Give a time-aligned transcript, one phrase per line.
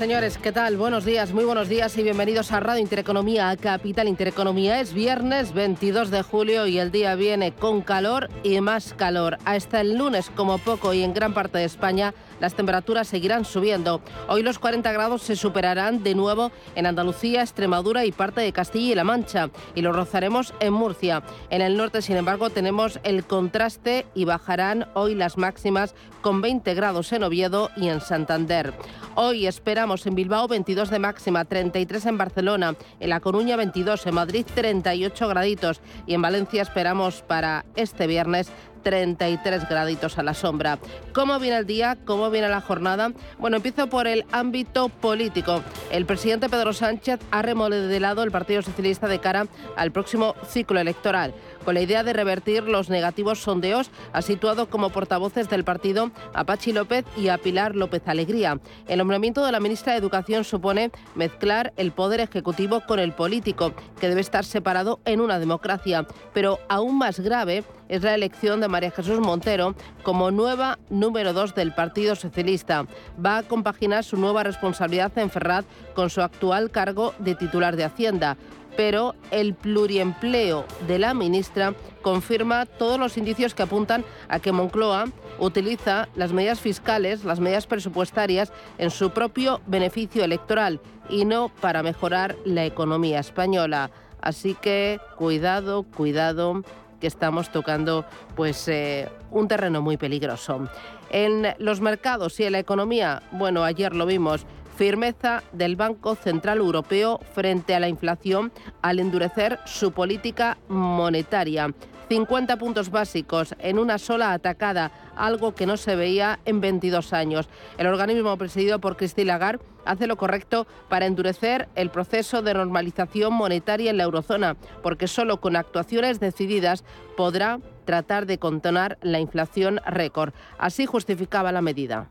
[0.00, 0.78] Señores, ¿qué tal?
[0.78, 4.80] Buenos días, muy buenos días y bienvenidos a Radio Intereconomía, a Capital Intereconomía.
[4.80, 9.36] Es viernes 22 de julio y el día viene con calor y más calor.
[9.44, 14.00] Hasta el lunes, como poco, y en gran parte de España, las temperaturas seguirán subiendo.
[14.28, 18.92] Hoy los 40 grados se superarán de nuevo en Andalucía, Extremadura y parte de Castilla
[18.92, 21.22] y La Mancha, y los rozaremos en Murcia.
[21.50, 26.74] En el norte, sin embargo, tenemos el contraste y bajarán hoy las máximas con 20
[26.74, 28.74] grados en Oviedo y en Santander.
[29.16, 34.14] Hoy esperamos en Bilbao 22 de máxima, 33 en Barcelona, en La Coruña 22, en
[34.14, 38.50] Madrid 38 graditos y en Valencia esperamos para este viernes
[38.82, 40.78] 33 graditos a la sombra.
[41.12, 41.96] ¿Cómo viene el día?
[42.04, 43.12] ¿Cómo viene la jornada?
[43.38, 45.62] Bueno, empiezo por el ámbito político.
[45.90, 51.34] El presidente Pedro Sánchez ha remodelado el Partido Socialista de cara al próximo ciclo electoral.
[51.64, 56.44] Con la idea de revertir los negativos sondeos, ha situado como portavoces del partido a
[56.44, 58.58] Pachi López y a Pilar López Alegría.
[58.88, 63.74] El nombramiento de la ministra de Educación supone mezclar el poder ejecutivo con el político,
[64.00, 66.06] que debe estar separado en una democracia.
[66.32, 71.54] Pero aún más grave es la elección de María Jesús Montero como nueva número dos
[71.54, 72.86] del Partido Socialista.
[73.24, 77.84] Va a compaginar su nueva responsabilidad en Ferraz con su actual cargo de titular de
[77.84, 78.36] Hacienda
[78.76, 85.06] pero el pluriempleo de la ministra confirma todos los indicios que apuntan a que Moncloa
[85.38, 91.82] utiliza las medidas fiscales, las medidas presupuestarias en su propio beneficio electoral y no para
[91.82, 93.90] mejorar la economía española.
[94.20, 96.62] Así que cuidado, cuidado
[97.00, 98.04] que estamos tocando
[98.36, 100.68] pues eh, un terreno muy peligroso.
[101.10, 106.58] En los mercados y en la economía, bueno, ayer lo vimos, firmeza del Banco Central
[106.58, 111.72] Europeo frente a la inflación al endurecer su política monetaria.
[112.10, 117.48] 50 puntos básicos en una sola atacada, algo que no se veía en 22 años.
[117.78, 123.32] El organismo presidido por Christine Lagarde hace lo correcto para endurecer el proceso de normalización
[123.32, 126.84] monetaria en la eurozona, porque solo con actuaciones decididas
[127.16, 130.34] podrá tratar de contener la inflación récord.
[130.58, 132.08] Así justificaba la medida.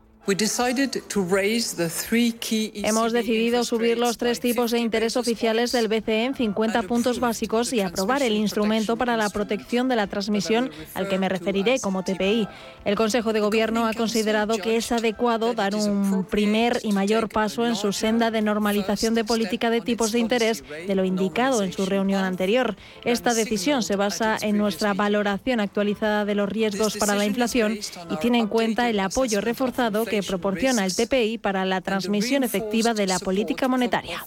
[2.84, 7.72] Hemos decidido subir los tres tipos de interés oficiales del BCE en 50 puntos básicos
[7.72, 12.04] y aprobar el instrumento para la protección de la transmisión al que me referiré como
[12.04, 12.46] TPI.
[12.84, 17.66] El Consejo de Gobierno ha considerado que es adecuado dar un primer y mayor paso
[17.66, 21.72] en su senda de normalización de política de tipos de interés de lo indicado en
[21.72, 22.76] su reunión anterior.
[23.04, 27.78] Esta decisión se basa en nuestra valoración actualizada de los riesgos para la inflación
[28.10, 32.92] y tiene en cuenta el apoyo reforzado que proporciona el TPI para la transmisión efectiva
[32.92, 34.26] de la política monetaria.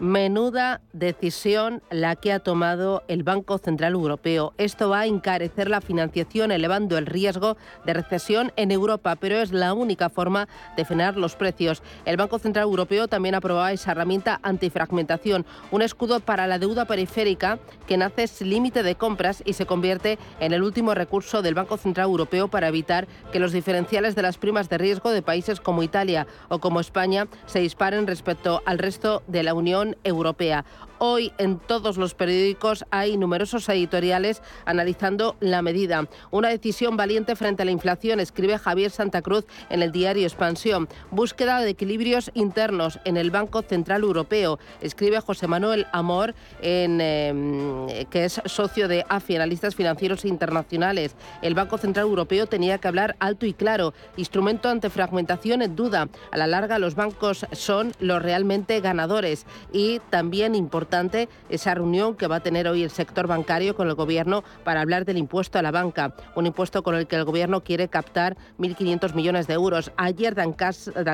[0.00, 4.54] Menuda decisión la que ha tomado el Banco Central Europeo.
[4.56, 9.50] Esto va a encarecer la financiación, elevando el riesgo de recesión en Europa, pero es
[9.50, 11.82] la única forma de frenar los precios.
[12.04, 17.58] El Banco Central Europeo también aprobaba esa herramienta antifragmentación, un escudo para la deuda periférica
[17.88, 21.76] que nace sin límite de compras y se convierte en el último recurso del Banco
[21.76, 25.82] Central Europeo para evitar que los diferenciales de las primas de riesgo de países como
[25.82, 30.64] Italia o como España se disparen respecto al resto de la Unión Europea.
[31.00, 36.08] Hoy en todos los periódicos hay numerosos editoriales analizando la medida.
[36.32, 40.88] Una decisión valiente frente a la inflación, escribe Javier Santa Cruz en el diario Expansión.
[41.12, 48.06] Búsqueda de equilibrios internos en el Banco Central Europeo, escribe José Manuel Amor, en, eh,
[48.10, 51.14] que es socio de AFI, Analistas Financieros Internacionales.
[51.42, 53.94] El Banco Central Europeo tenía que hablar alto y claro.
[54.16, 56.08] Instrumento ante fragmentación en duda.
[56.32, 60.56] A la larga los bancos son los realmente ganadores y también
[60.88, 64.80] importante esa reunión que va a tener hoy el sector bancario con el Gobierno para
[64.80, 68.38] hablar del impuesto a la banca, un impuesto con el que el Gobierno quiere captar
[68.58, 69.92] 1.500 millones de euros.
[69.98, 70.54] Ayer Dan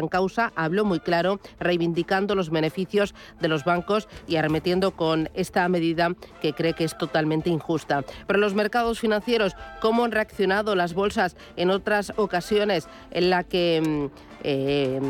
[0.09, 6.11] Causa habló muy claro, reivindicando los beneficios de los bancos y arremetiendo con esta medida
[6.41, 8.05] que cree que es totalmente injusta.
[8.29, 13.83] Pero los mercados financieros, ¿cómo han reaccionado las bolsas en otras ocasiones en la que
[13.85, 15.01] mm, eh,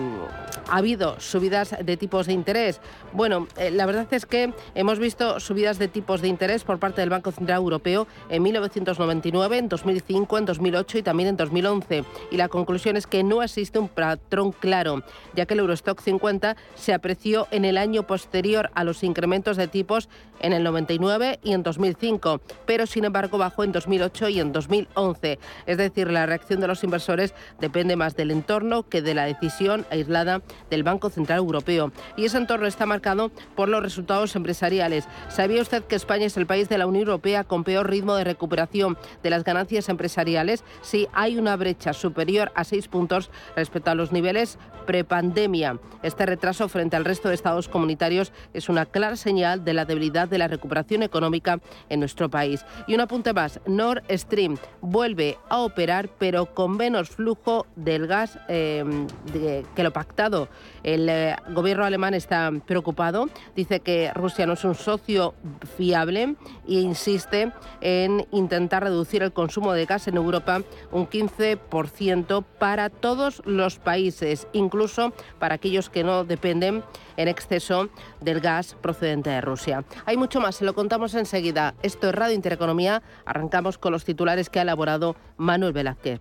[0.69, 2.81] ha habido subidas de tipos de interés.
[3.13, 7.01] Bueno, eh, la verdad es que hemos visto subidas de tipos de interés por parte
[7.01, 12.05] del Banco Central Europeo en 1999, en 2005, en 2008 y también en 2011.
[12.31, 15.03] Y la conclusión es que no existe un patrón claro,
[15.35, 19.69] ya que el Eurostock 50 se apreció en el año posterior a los incrementos de
[19.69, 20.09] tipos
[20.41, 25.39] en el 99 y en 2005, pero sin embargo bajó en 2008 y en 2011.
[25.67, 29.87] Es decir, la reacción de los inversores depende más del entorno que de la decisión
[29.91, 31.93] aislada del Banco Central Europeo.
[32.17, 35.07] Y ese entorno está marcado por los resultados empresariales.
[35.29, 38.25] ¿Sabía usted que España es el país de la Unión Europea con peor ritmo de
[38.25, 40.65] recuperación de las ganancias empresariales?
[40.83, 45.79] Sí, hay una brecha superior a seis puntos respecto a los niveles prepandemia.
[46.03, 50.29] Este retraso frente al resto de estados comunitarios es una clara señal de la debilidad
[50.29, 52.65] de la recuperación económica en nuestro país.
[52.87, 58.39] Y un apunte más, Nord Stream vuelve a operar pero con menos flujo del gas
[58.49, 58.85] eh,
[59.33, 60.49] que lo pactado.
[60.83, 65.35] El eh, gobierno alemán está preocupado, dice que Rusia no es un socio
[65.77, 66.37] fiable
[66.69, 70.63] e insiste en intentar reducir el consumo de gas en Europa
[70.93, 76.83] un 15% para todos los países, incluso para aquellos que no dependen
[77.17, 77.89] en exceso
[78.21, 79.85] del gas procedente de Rusia.
[80.07, 81.75] Hay mucho más, se lo contamos enseguida.
[81.83, 83.03] Esto es Radio Intereconomía.
[83.25, 86.21] Arrancamos con los titulares que ha elaborado Manuel Velázquez.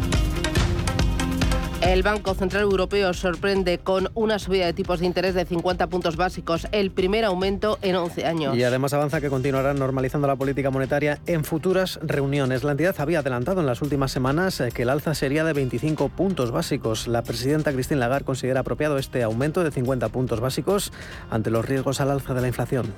[1.81, 6.15] El Banco Central Europeo sorprende con una subida de tipos de interés de 50 puntos
[6.15, 8.55] básicos, el primer aumento en 11 años.
[8.55, 12.63] Y además avanza que continuarán normalizando la política monetaria en futuras reuniones.
[12.63, 16.09] La entidad había adelantado en las últimas semanas eh, que el alza sería de 25
[16.09, 17.07] puntos básicos.
[17.07, 20.93] La presidenta Christine Lagarde considera apropiado este aumento de 50 puntos básicos
[21.31, 22.93] ante los riesgos al alza de la inflación.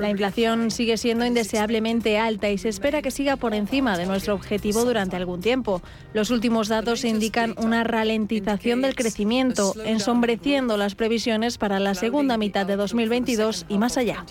[0.00, 4.34] La inflación sigue siendo indeseablemente alta y se espera que siga por encima de nuestro
[4.34, 5.82] objetivo durante algún tiempo.
[6.16, 12.64] Los últimos datos indican una ralentización del crecimiento, ensombreciendo las previsiones para la segunda mitad
[12.64, 14.24] de 2022 y más allá.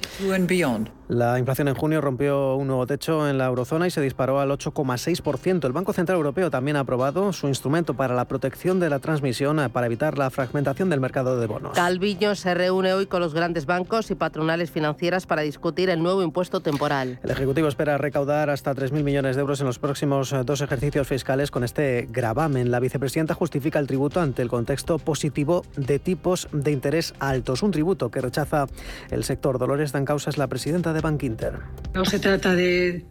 [1.08, 4.50] La inflación en junio rompió un nuevo techo en la eurozona y se disparó al
[4.50, 5.64] 8,6%.
[5.64, 9.70] El Banco Central Europeo también ha aprobado su instrumento para la protección de la transmisión
[9.72, 11.74] para evitar la fragmentación del mercado de bonos.
[11.76, 16.24] Calviño se reúne hoy con los grandes bancos y patronales financieras para discutir el nuevo
[16.24, 17.20] impuesto temporal.
[17.22, 21.52] El Ejecutivo espera recaudar hasta 3.000 millones de euros en los próximos dos ejercicios fiscales
[21.52, 21.75] con este
[22.10, 22.72] gravamen.
[22.72, 27.64] La vicepresidenta justifica el tributo ante el contexto positivo de tipos de interés altos.
[27.64, 28.68] Un tributo que rechaza
[29.12, 29.60] el sector.
[29.60, 31.60] Dolores Dancausa es la presidenta de Bank Inter.
[31.94, 33.06] No se trata de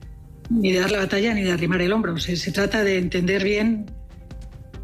[0.50, 2.18] ni de dar la batalla ni de arrimar el hombro.
[2.18, 3.86] Se, se trata de entender bien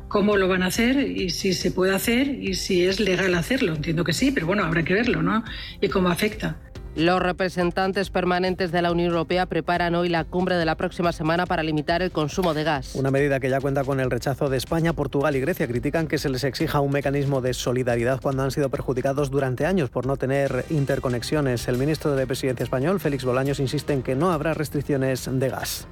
[0.09, 3.75] cómo lo van a hacer y si se puede hacer y si es legal hacerlo.
[3.75, 5.45] Entiendo que sí, pero bueno, habrá que verlo, ¿no?
[5.81, 6.59] Y cómo afecta.
[6.97, 11.47] Los representantes permanentes de la Unión Europea preparan hoy la cumbre de la próxima semana
[11.47, 12.97] para limitar el consumo de gas.
[12.97, 15.69] Una medida que ya cuenta con el rechazo de España, Portugal y Grecia.
[15.69, 19.89] Critican que se les exija un mecanismo de solidaridad cuando han sido perjudicados durante años
[19.89, 21.69] por no tener interconexiones.
[21.69, 25.87] El ministro de Presidencia español, Félix Bolaños, insiste en que no habrá restricciones de gas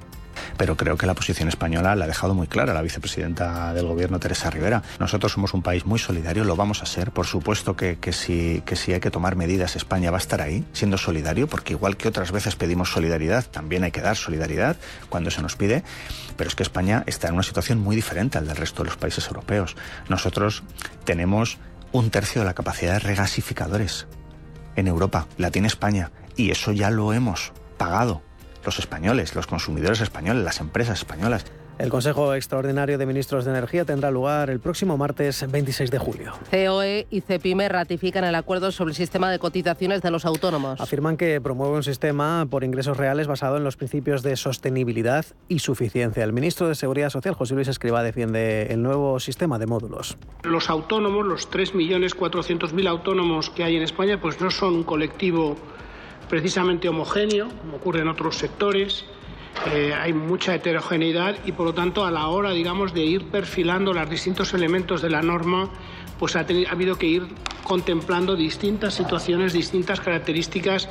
[0.57, 4.19] pero creo que la posición española la ha dejado muy clara la vicepresidenta del gobierno,
[4.19, 4.83] Teresa Rivera.
[4.99, 7.11] Nosotros somos un país muy solidario, lo vamos a ser.
[7.11, 10.65] Por supuesto que, si, que si hay que tomar medidas, España va a estar ahí,
[10.73, 14.77] siendo solidario, porque igual que otras veces pedimos solidaridad, también hay que dar solidaridad
[15.09, 15.83] cuando se nos pide,
[16.37, 18.97] pero es que España está en una situación muy diferente al del resto de los
[18.97, 19.75] países europeos.
[20.07, 20.63] Nosotros
[21.03, 21.57] tenemos
[21.91, 24.07] un tercio de la capacidad de regasificadores
[24.75, 28.21] en Europa, la tiene España, y eso ya lo hemos pagado
[28.63, 31.45] los españoles, los consumidores españoles, las empresas españolas.
[31.79, 36.33] El Consejo Extraordinario de Ministros de Energía tendrá lugar el próximo martes 26 de julio.
[36.51, 40.81] COE y CEPIME ratifican el acuerdo sobre el sistema de cotizaciones de los autónomos.
[40.81, 45.59] Afirman que promueve un sistema por ingresos reales basado en los principios de sostenibilidad y
[45.59, 46.25] suficiencia.
[46.25, 50.17] El ministro de Seguridad Social, José Luis Escriba, defiende el nuevo sistema de módulos.
[50.43, 55.55] Los autónomos, los 3.400.000 autónomos que hay en España, pues no son un colectivo
[56.29, 59.05] precisamente homogéneo, como ocurre en otros sectores.
[59.71, 63.93] Eh, hay mucha heterogeneidad y por lo tanto a la hora digamos de ir perfilando
[63.93, 65.69] los distintos elementos de la norma
[66.19, 67.27] pues ha, ha habido que ir
[67.63, 70.87] contemplando distintas situaciones distintas características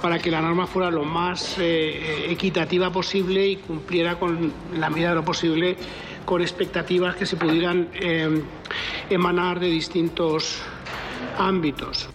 [0.00, 5.10] para que la norma fuera lo más eh, equitativa posible y cumpliera con la medida
[5.10, 5.76] de lo posible
[6.24, 8.42] con expectativas que se pudieran eh,
[9.10, 10.60] emanar de distintos
[11.38, 12.08] ámbitos.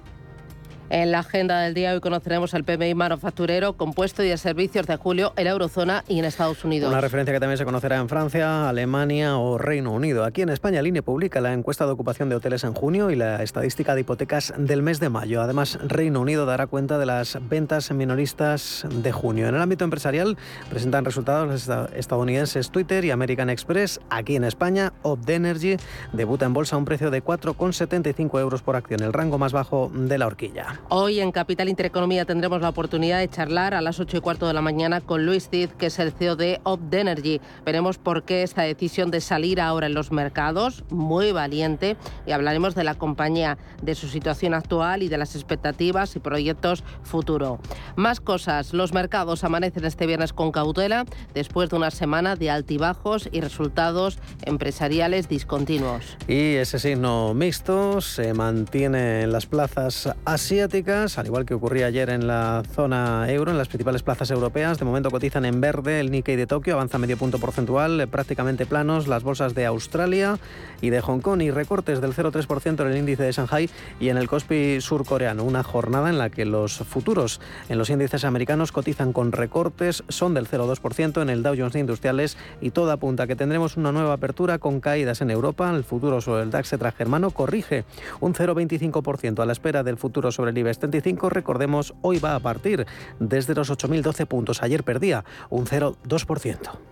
[0.93, 4.97] En la agenda del día hoy conoceremos el PMI manufacturero, compuesto y de servicios de
[4.97, 6.89] julio en la eurozona y en Estados Unidos.
[6.89, 10.25] Una referencia que también se conocerá en Francia, Alemania o Reino Unido.
[10.25, 13.41] Aquí en España, Line publica la encuesta de ocupación de hoteles en junio y la
[13.41, 15.41] estadística de hipotecas del mes de mayo.
[15.41, 19.47] Además, Reino Unido dará cuenta de las ventas minoristas de junio.
[19.47, 20.37] En el ámbito empresarial
[20.69, 24.01] presentan resultados estadounidenses Twitter y American Express.
[24.09, 25.77] Aquí en España, Opdenergy
[26.11, 29.89] debuta en bolsa a un precio de 4,75 euros por acción, el rango más bajo
[29.93, 30.80] de la horquilla.
[30.89, 34.53] Hoy en Capital Intereconomía tendremos la oportunidad de charlar a las 8 y cuarto de
[34.53, 37.39] la mañana con Luis Cid, que es el CEO de Opdenergy.
[37.65, 41.95] Veremos por qué esta decisión de salir ahora en los mercados, muy valiente,
[42.25, 46.83] y hablaremos de la compañía, de su situación actual y de las expectativas y proyectos
[47.03, 47.59] futuro.
[47.95, 53.29] Más cosas, los mercados amanecen este viernes con cautela después de una semana de altibajos
[53.31, 56.17] y resultados empresariales discontinuos.
[56.27, 62.09] Y ese signo mixto se mantiene en las plazas asiáticas al igual que ocurría ayer
[62.09, 64.79] en la zona euro, en las principales plazas europeas.
[64.79, 68.65] De momento cotizan en verde el Nikkei de Tokio, avanza medio punto porcentual, eh, prácticamente
[68.65, 70.39] planos las bolsas de Australia
[70.79, 74.15] y de Hong Kong y recortes del 0,3% en el índice de Shanghai y en
[74.15, 75.43] el Kospi surcoreano.
[75.43, 80.33] Una jornada en la que los futuros en los índices americanos cotizan con recortes, son
[80.33, 84.57] del 0,2% en el Dow Jones Industriales y todo apunta que tendremos una nueva apertura
[84.57, 85.69] con caídas en Europa.
[85.69, 87.83] El futuro sobre el DAX germano corrige
[88.21, 92.39] un 0,25% a la espera del futuro sobre el IBEX 35, recordemos, hoy va a
[92.39, 92.85] partir
[93.19, 94.63] desde los 8.012 puntos.
[94.63, 96.90] Ayer perdía un 0,2%.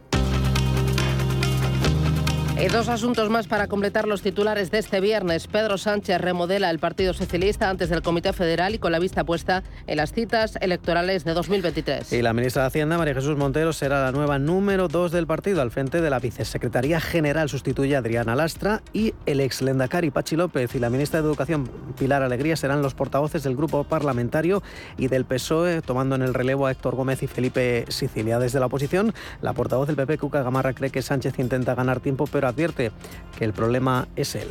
[2.61, 5.47] Y dos asuntos más para completar los titulares de este viernes.
[5.47, 9.63] Pedro Sánchez remodela el Partido Socialista antes del Comité Federal y con la vista puesta
[9.87, 12.11] en las citas electorales de 2023.
[12.11, 15.61] Y la ministra de Hacienda, María Jesús Montero, será la nueva número dos del partido
[15.61, 17.47] al frente de la Vicesecretaría General.
[17.47, 21.69] Sustituye a Adriana Lastra y el ex Lendakari Pachi López y la ministra de Educación
[21.97, 24.61] Pilar Alegría serán los portavoces del grupo parlamentario
[24.97, 28.37] y del PSOE, tomando en el relevo a Héctor Gómez y Felipe Sicilia.
[28.37, 32.27] Desde la oposición, la portavoz del PP, Cuca Gamarra, cree que Sánchez intenta ganar tiempo,
[32.29, 32.91] pero advierte
[33.37, 34.49] que el problema es él.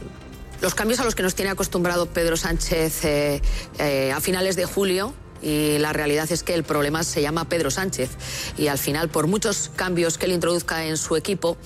[0.61, 3.43] Los cambios a los que nos tiene acostumbrado Pedro Sánchez eh,
[3.79, 7.71] eh, a finales de julio y la realidad es que el problema se llama Pedro
[7.71, 8.11] Sánchez
[8.57, 11.57] y al final por muchos cambios que él introduzca en su equipo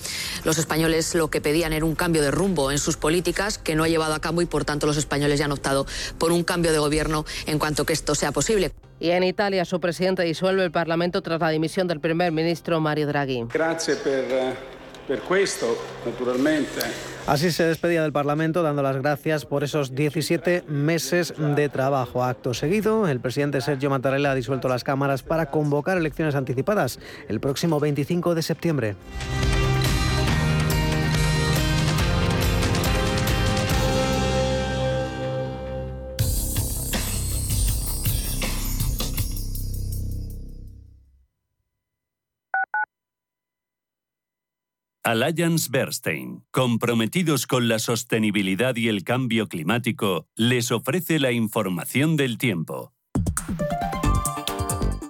[0.43, 3.83] los españoles lo que pedían era un cambio de rumbo en sus políticas que no
[3.83, 5.87] ha llevado a cabo y por tanto los españoles ya han optado
[6.19, 8.71] por un cambio de gobierno en cuanto que esto sea posible.
[8.99, 13.07] Y en Italia su presidente disuelve el Parlamento tras la dimisión del primer ministro Mario
[13.07, 13.45] Draghi.
[13.51, 14.72] Gracias por naturalmente.
[17.25, 22.23] Así se despedía del Parlamento dando las gracias por esos 17 meses de trabajo.
[22.23, 27.39] Acto seguido, el presidente Sergio Mattarella ha disuelto las cámaras para convocar elecciones anticipadas el
[27.39, 28.95] próximo 25 de septiembre.
[45.05, 52.37] Alliance Bernstein, comprometidos con la sostenibilidad y el cambio climático, les ofrece la información del
[52.37, 52.93] tiempo.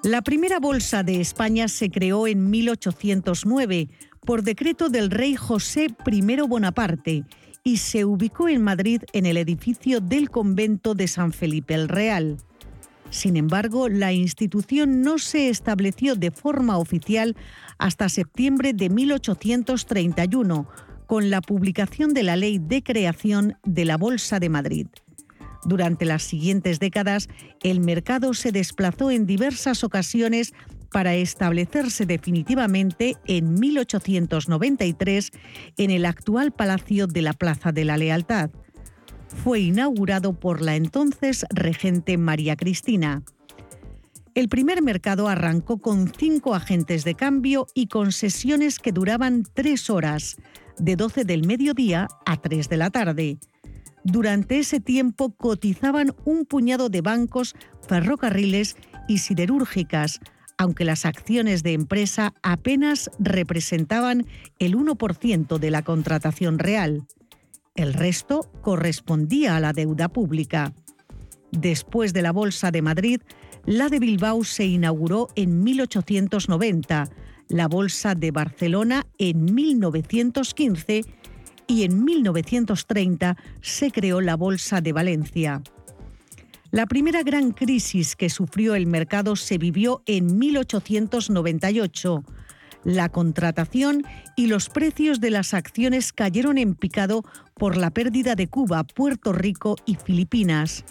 [0.01, 3.89] La primera bolsa de España se creó en 1809
[4.25, 7.25] por decreto del rey José I Bonaparte
[7.63, 12.37] y se ubicó en Madrid en el edificio del convento de San Felipe el Real.
[13.13, 17.35] Sin embargo, la institución no se estableció de forma oficial
[17.77, 20.67] hasta septiembre de 1831,
[21.05, 24.87] con la publicación de la Ley de Creación de la Bolsa de Madrid.
[25.63, 27.29] Durante las siguientes décadas,
[27.61, 30.55] el mercado se desplazó en diversas ocasiones
[30.91, 35.29] para establecerse definitivamente en 1893
[35.77, 38.49] en el actual Palacio de la Plaza de la Lealtad
[39.43, 43.23] fue inaugurado por la entonces regente María Cristina.
[44.35, 49.89] El primer mercado arrancó con cinco agentes de cambio y con sesiones que duraban tres
[49.89, 50.37] horas,
[50.79, 53.37] de 12 del mediodía a 3 de la tarde.
[54.03, 57.55] Durante ese tiempo cotizaban un puñado de bancos,
[57.87, 58.75] ferrocarriles
[59.07, 60.19] y siderúrgicas,
[60.57, 64.25] aunque las acciones de empresa apenas representaban
[64.59, 67.05] el 1% de la contratación real.
[67.75, 70.75] El resto correspondía a la deuda pública.
[71.51, 73.21] Después de la Bolsa de Madrid,
[73.65, 77.09] la de Bilbao se inauguró en 1890,
[77.49, 81.01] la Bolsa de Barcelona en 1915
[81.65, 85.63] y en 1930 se creó la Bolsa de Valencia.
[86.69, 92.23] La primera gran crisis que sufrió el mercado se vivió en 1898
[92.83, 94.03] la contratación
[94.35, 97.23] y los precios de las acciones cayeron en picado
[97.55, 100.85] por la pérdida de Cuba, Puerto Rico y Filipinas.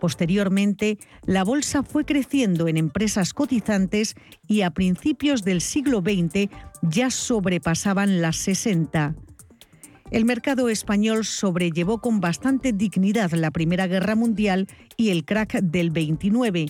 [0.00, 4.14] Posteriormente, la bolsa fue creciendo en empresas cotizantes
[4.48, 6.48] y a principios del siglo XX
[6.82, 9.14] ya sobrepasaban las 60.
[10.10, 15.90] El mercado español sobrellevó con bastante dignidad la Primera Guerra Mundial y el crack del
[15.90, 16.66] 29,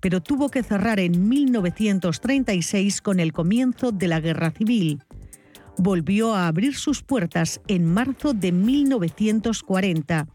[0.00, 5.02] pero tuvo que cerrar en 1936 con el comienzo de la Guerra Civil.
[5.76, 10.26] Volvió a abrir sus puertas en marzo de 1940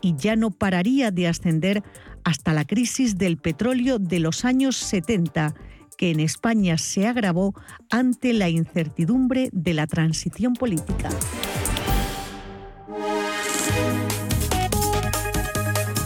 [0.00, 1.82] y ya no pararía de ascender
[2.24, 5.54] hasta la crisis del petróleo de los años 70,
[5.96, 7.54] que en España se agravó
[7.90, 11.08] ante la incertidumbre de la transición política.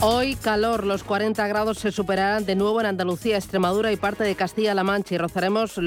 [0.09, 4.37] Hoy calor, los 40 grados se superarán de nuevo en Andalucía, Extremadura y parte de
[4.37, 5.81] Castilla-La Mancha y rozaremos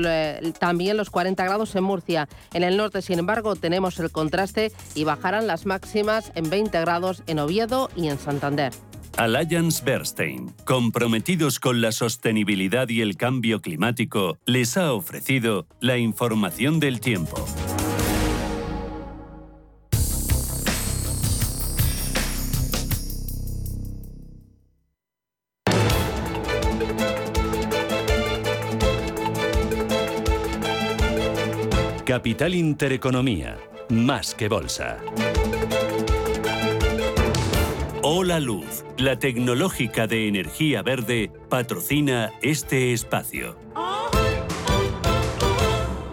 [0.59, 2.27] también los 40 grados en Murcia.
[2.53, 7.23] En el norte, sin embargo, tenemos el contraste y bajarán las máximas en 20 grados
[7.27, 8.73] en Oviedo y en Santander.
[9.15, 16.81] Alliance Bernstein, comprometidos con la sostenibilidad y el cambio climático, les ha ofrecido la información
[16.81, 17.45] del tiempo.
[32.09, 34.97] Capital Intereconomía, más que bolsa.
[38.01, 43.55] Hola Luz, la tecnológica de energía verde, patrocina este espacio.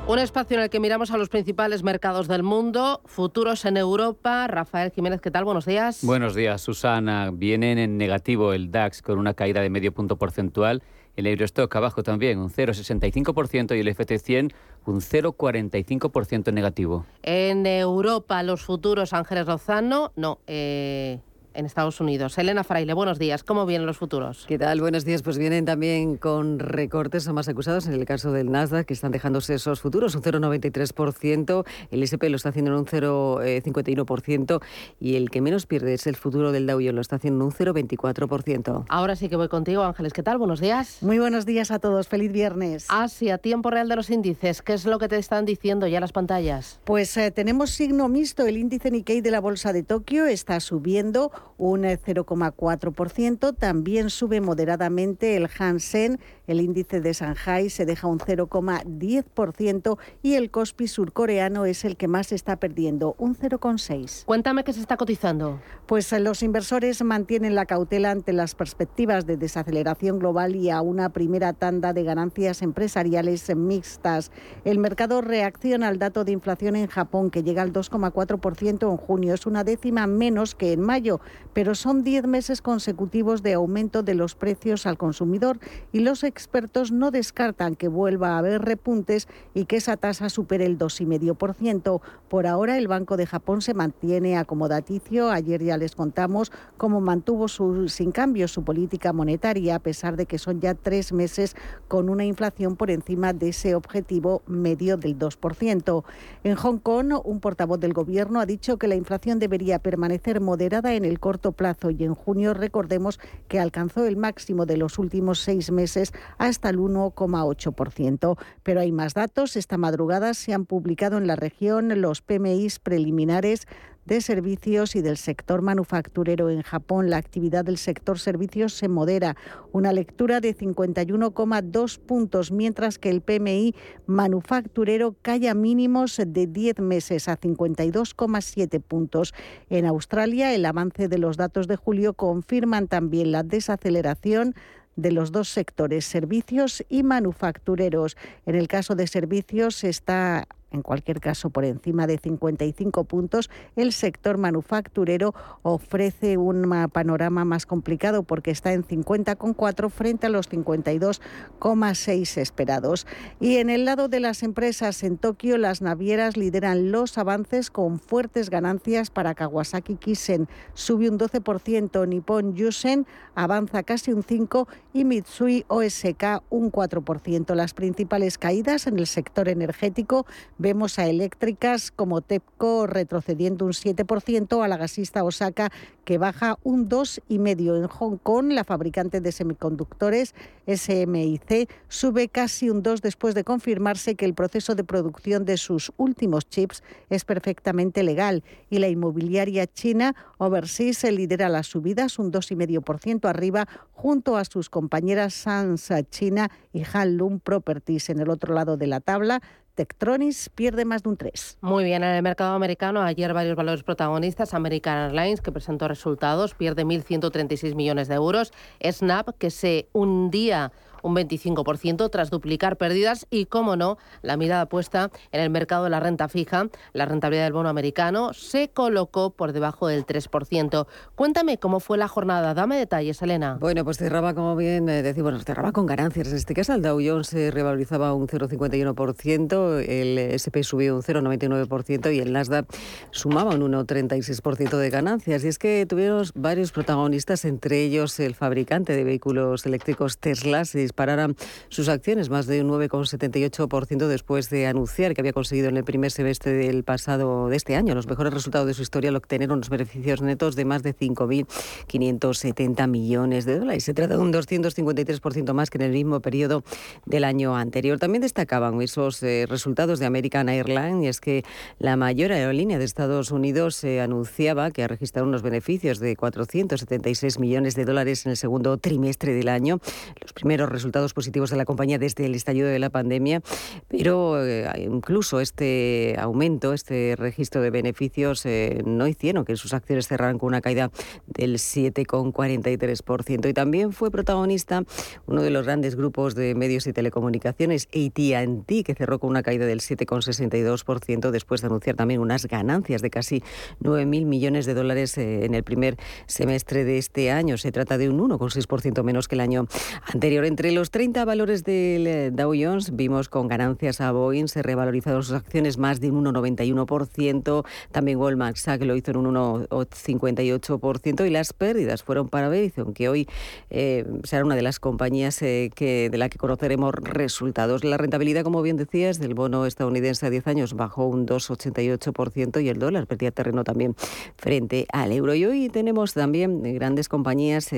[0.06, 4.46] Un espacio en el que miramos a los principales mercados del mundo, futuros en Europa.
[4.48, 5.46] Rafael Jiménez, ¿qué tal?
[5.46, 6.00] Buenos días.
[6.02, 7.30] Buenos días, Susana.
[7.32, 10.82] Vienen en negativo el DAX con una caída de medio punto porcentual
[11.16, 14.52] el Eurostock abajo también, un 0,65% y el FT100
[14.86, 17.04] un 0,45% negativo.
[17.22, 21.18] En Europa, los futuros Ángeles Lozano, no, eh,
[21.56, 22.36] en Estados Unidos.
[22.38, 23.42] Elena Fraile, buenos días.
[23.42, 24.44] ¿Cómo vienen los futuros?
[24.46, 24.80] ¿Qué tal?
[24.80, 25.22] Buenos días.
[25.22, 29.12] Pues vienen también con recortes o más acusados en el caso del Nasdaq, que están
[29.12, 31.64] dejándose esos futuros, un 0,93%.
[31.90, 34.62] El SP lo está haciendo en un 0,51%
[35.00, 37.46] y el que menos pierde es el futuro del Dow Jones, lo está haciendo en
[37.46, 38.84] un 0,24%.
[38.88, 40.12] Ahora sí que voy contigo, Ángeles.
[40.12, 40.38] ¿Qué tal?
[40.38, 40.98] Buenos días.
[41.02, 42.08] Muy buenos días a todos.
[42.08, 42.86] Feliz viernes.
[42.88, 44.62] Asia, tiempo real de los índices.
[44.62, 46.80] ¿Qué es lo que te están diciendo ya las pantallas?
[46.84, 48.46] Pues eh, tenemos signo mixto.
[48.46, 53.56] El índice Nikkei de la Bolsa de Tokio está subiendo un 0,4%.
[53.56, 60.50] También sube moderadamente el Hansen, el índice de Shanghai se deja un 0,10% y el
[60.50, 64.24] Kospi surcoreano es el que más está perdiendo, un 0,6%.
[64.24, 65.60] Cuéntame qué se está cotizando.
[65.86, 70.80] Pues eh, los inversores mantienen la cautela ante las perspectivas de desaceleración global y a
[70.82, 74.30] una primera tanda de ganancias empresariales mixtas.
[74.64, 79.34] El mercado reacciona al dato de inflación en Japón que llega al 2,4% en junio,
[79.34, 81.20] es una décima menos que en mayo,
[81.52, 85.58] pero son 10 meses consecutivos de aumento de los precios al consumidor
[85.92, 90.66] y los expertos no descartan que vuelva a haber repuntes y que esa tasa supere
[90.66, 92.00] el 2,5%.
[92.28, 95.30] Por ahora el Banco de Japón se mantiene acomodaticio.
[95.30, 100.26] Ayer ya les contamos cómo mantuvo su, sin cambio su política monetaria a pesar de
[100.26, 101.56] que son ya tres meses
[101.88, 106.04] con una inflación por encima de ese objetivo medio del 2%.
[106.44, 110.94] En Hong Kong, un portavoz del gobierno ha dicho que la inflación debería permanecer moderada
[110.94, 115.40] en el corto plazo y en junio recordemos que alcanzó el máximo de los últimos
[115.40, 118.38] seis meses hasta el 1,8%.
[118.62, 119.56] Pero hay más datos.
[119.56, 123.66] Esta madrugada se han publicado en la región los PMIs preliminares
[124.06, 127.10] de servicios y del sector manufacturero en Japón.
[127.10, 129.36] La actividad del sector servicios se modera,
[129.72, 133.74] una lectura de 51,2 puntos, mientras que el PMI
[134.06, 139.34] manufacturero cae a mínimos de 10 meses a 52,7 puntos.
[139.68, 144.54] En Australia, el avance de los datos de julio confirman también la desaceleración
[144.96, 148.16] de los dos sectores, servicios y manufactureros.
[148.46, 153.92] En el caso de servicios está en cualquier caso por encima de 55 puntos, el
[153.92, 162.36] sector manufacturero ofrece un panorama más complicado porque está en 50,4 frente a los 52,6
[162.38, 163.06] esperados.
[163.40, 167.98] Y en el lado de las empresas en Tokio, las navieras lideran los avances con
[167.98, 170.48] fuertes ganancias para Kawasaki Kisen.
[170.74, 177.54] Sube un 12%, Nippon Yusen avanza casi un 5% y Mitsui OSK un 4%.
[177.54, 180.26] Las principales caídas en el sector energético
[180.58, 185.70] Vemos a eléctricas como TEPCO retrocediendo un 7%, a la gasista Osaka
[186.04, 187.76] que baja un 2,5%.
[187.76, 190.34] En Hong Kong, la fabricante de semiconductores
[190.66, 195.92] SMIC sube casi un 2 después de confirmarse que el proceso de producción de sus
[195.98, 203.28] últimos chips es perfectamente legal y la inmobiliaria china Overseas lidera las subidas un 2,5%
[203.28, 208.10] arriba junto a sus compañeras Sansa China y Hanlum Properties.
[208.10, 209.42] En el otro lado de la tabla,
[209.76, 211.58] Tectronis pierde más de un 3.
[211.60, 214.54] Muy bien, en el mercado americano ayer varios valores protagonistas.
[214.54, 218.54] American Airlines, que presentó resultados, pierde 1.136 millones de euros.
[218.82, 225.10] Snap, que se hundía un 25% tras duplicar pérdidas y, como no, la mirada puesta
[225.32, 226.68] en el mercado de la renta fija.
[226.92, 230.86] La rentabilidad del bono americano se colocó por debajo del 3%.
[231.14, 232.54] Cuéntame cómo fue la jornada.
[232.54, 233.56] Dame detalles, Elena.
[233.60, 236.28] Bueno, pues cerraba, como bien eh, decía, bueno, cerraba con ganancias.
[236.28, 242.14] En este caso, el Dow Jones se revalorizaba un 0,51%, el SP subió un 0,99%
[242.14, 242.66] y el Nasdaq
[243.10, 245.44] sumaba un 1,36% de ganancias.
[245.44, 250.78] Y es que tuvimos varios protagonistas, entre ellos el fabricante de vehículos eléctricos Tesla, se
[250.96, 251.36] dispararan
[251.68, 256.10] sus acciones más de un 9,78% después de anunciar que había conseguido en el primer
[256.10, 259.68] semestre del pasado de este año los mejores resultados de su historia al obtener unos
[259.68, 263.84] beneficios netos de más de 5.570 millones de dólares.
[263.84, 266.64] Se trata de un 253% más que en el mismo periodo
[267.04, 267.98] del año anterior.
[267.98, 271.44] También destacaban esos eh, resultados de American Airlines y es que
[271.78, 277.38] la mayor aerolínea de Estados Unidos se anunciaba que ha registrado unos beneficios de 476
[277.38, 279.78] millones de dólares en el segundo trimestre del año.
[280.22, 283.42] Los primeros resultados positivos de la compañía desde el estallido de la pandemia,
[283.88, 290.06] pero eh, incluso este aumento, este registro de beneficios eh, no hicieron que sus acciones
[290.06, 290.90] cerraran con una caída
[291.26, 293.48] del 7,43%.
[293.48, 294.84] Y también fue protagonista
[295.26, 299.66] uno de los grandes grupos de medios y telecomunicaciones, AT&T, que cerró con una caída
[299.66, 303.42] del 7,62% después de anunciar también unas ganancias de casi
[303.82, 307.56] 9.000 millones de dólares eh, en el primer semestre de este año.
[307.56, 309.66] Se trata de un 1,6% menos que el año
[310.12, 310.44] anterior.
[310.44, 315.22] Entre los 30 valores del eh, Dow Jones vimos con ganancias a Boeing, se revalorizaron
[315.22, 321.30] sus acciones más de un 1,91%, también Goldman Sachs lo hizo en un 1,58% y
[321.30, 323.28] las pérdidas fueron para Verizon, que hoy
[323.68, 327.84] eh, será una de las compañías eh, que, de la que conoceremos resultados.
[327.84, 332.68] La rentabilidad, como bien decías, del bono estadounidense a 10 años bajó un 2,88% y
[332.70, 333.94] el dólar perdía terreno también
[334.36, 335.34] frente al euro.
[335.34, 337.70] Y hoy tenemos también grandes compañías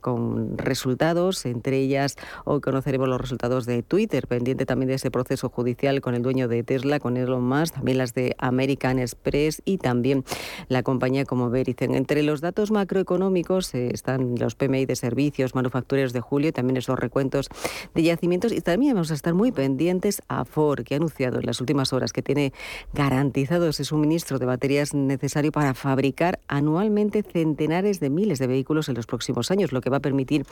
[0.00, 5.48] con resultados, entre ellas Hoy conoceremos los resultados de Twitter, pendiente también de ese proceso
[5.48, 9.78] judicial con el dueño de Tesla, con Elon Musk, también las de American Express y
[9.78, 10.24] también
[10.68, 11.94] la compañía como Verizon.
[11.94, 16.98] Entre los datos macroeconómicos eh, están los PMI de servicios manufactureros de julio, también esos
[16.98, 17.48] recuentos
[17.94, 21.46] de yacimientos y también vamos a estar muy pendientes a Ford, que ha anunciado en
[21.46, 22.52] las últimas horas que tiene
[22.92, 28.94] garantizado ese suministro de baterías necesario para fabricar anualmente centenares de miles de vehículos en
[28.94, 30.46] los próximos años, lo que va a permitir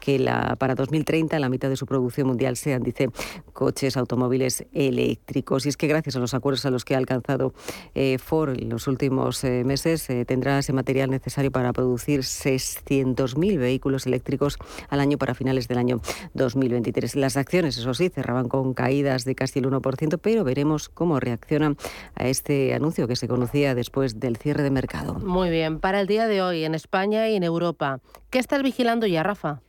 [0.00, 3.08] que la, para 2030 la mitad de su producción mundial sean, dice,
[3.52, 5.64] coches, automóviles eléctricos.
[5.64, 7.54] Y es que gracias a los acuerdos a los que ha alcanzado
[7.94, 13.58] eh, Ford en los últimos eh, meses, eh, tendrá ese material necesario para producir 600.000
[13.58, 16.00] vehículos eléctricos al año para finales del año
[16.34, 17.14] 2023.
[17.14, 21.76] Las acciones, eso sí, cerraban con caídas de casi el 1%, pero veremos cómo reaccionan
[22.16, 25.14] a este anuncio que se conocía después del cierre de mercado.
[25.14, 28.00] Muy bien, para el día de hoy en España y en Europa,
[28.30, 29.60] ¿qué estás vigilando ya, Rafa?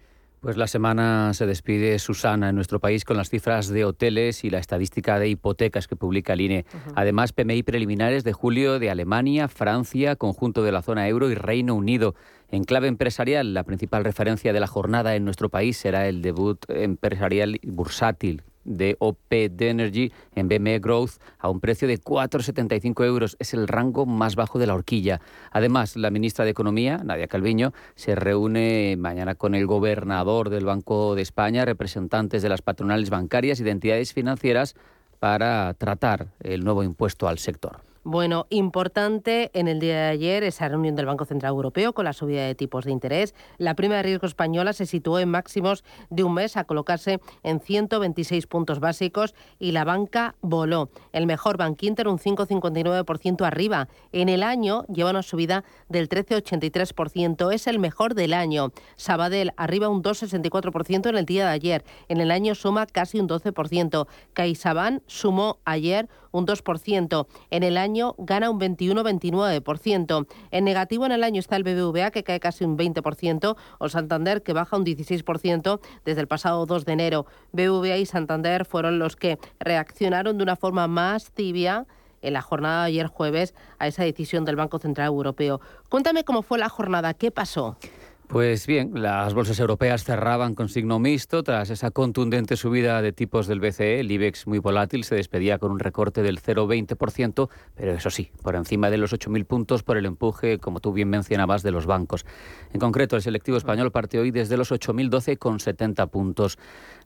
[0.46, 4.52] Pues la semana se despide Susana en nuestro país con las cifras de hoteles y
[4.52, 6.66] la estadística de hipotecas que publica el INE.
[6.94, 11.74] Además, PMI preliminares de julio de Alemania, Francia, conjunto de la zona euro y Reino
[11.74, 12.14] Unido.
[12.52, 16.64] En clave empresarial, la principal referencia de la jornada en nuestro país será el debut
[16.70, 23.38] empresarial bursátil de OP Energy en BME Growth a un precio de 4,75 euros.
[23.40, 25.22] Es el rango más bajo de la horquilla.
[25.52, 31.16] Además, la ministra de Economía, Nadia Calviño, se reúne mañana con el gobernador del Banco
[31.16, 34.76] de España, representantes de las patronales bancarias y de entidades financieras
[35.20, 37.80] para tratar el nuevo impuesto al sector.
[38.08, 42.14] Bueno, importante en el día de ayer esa reunión del Banco Central Europeo con la
[42.14, 43.34] subida de tipos de interés.
[43.58, 47.60] La prima de riesgo española se situó en máximos de un mes a colocarse en
[47.60, 50.92] 126 puntos básicos y la banca voló.
[51.14, 53.88] El mejor Bank Inter un 5,59% arriba.
[54.12, 57.52] En el año lleva una subida del 13,83%.
[57.52, 58.72] Es el mejor del año.
[58.98, 61.84] Sabadell arriba un 2,64% en el día de ayer.
[62.08, 64.06] En el año suma casi un 12%.
[64.34, 67.28] CaixaBank sumó ayer un 2%.
[67.50, 70.28] En el año gana un 21-29%.
[70.52, 74.44] En negativo en el año está el BBVA, que cae casi un 20%, o Santander,
[74.44, 77.26] que baja un 16% desde el pasado 2 de enero.
[77.54, 81.86] BBVA y Santander fueron los que reaccionaron de una forma más tibia
[82.22, 85.62] en la jornada de ayer jueves a esa decisión del Banco Central Europeo.
[85.90, 87.78] Cuéntame cómo fue la jornada, qué pasó.
[88.28, 93.46] Pues bien, las bolsas europeas cerraban con signo mixto tras esa contundente subida de tipos
[93.46, 94.00] del BCE.
[94.00, 98.56] El IBEX muy volátil se despedía con un recorte del 0,20%, pero eso sí, por
[98.56, 102.26] encima de los 8.000 puntos por el empuje, como tú bien mencionabas, de los bancos.
[102.74, 106.58] En concreto, el selectivo español parte hoy desde los 8.012 con 70 puntos.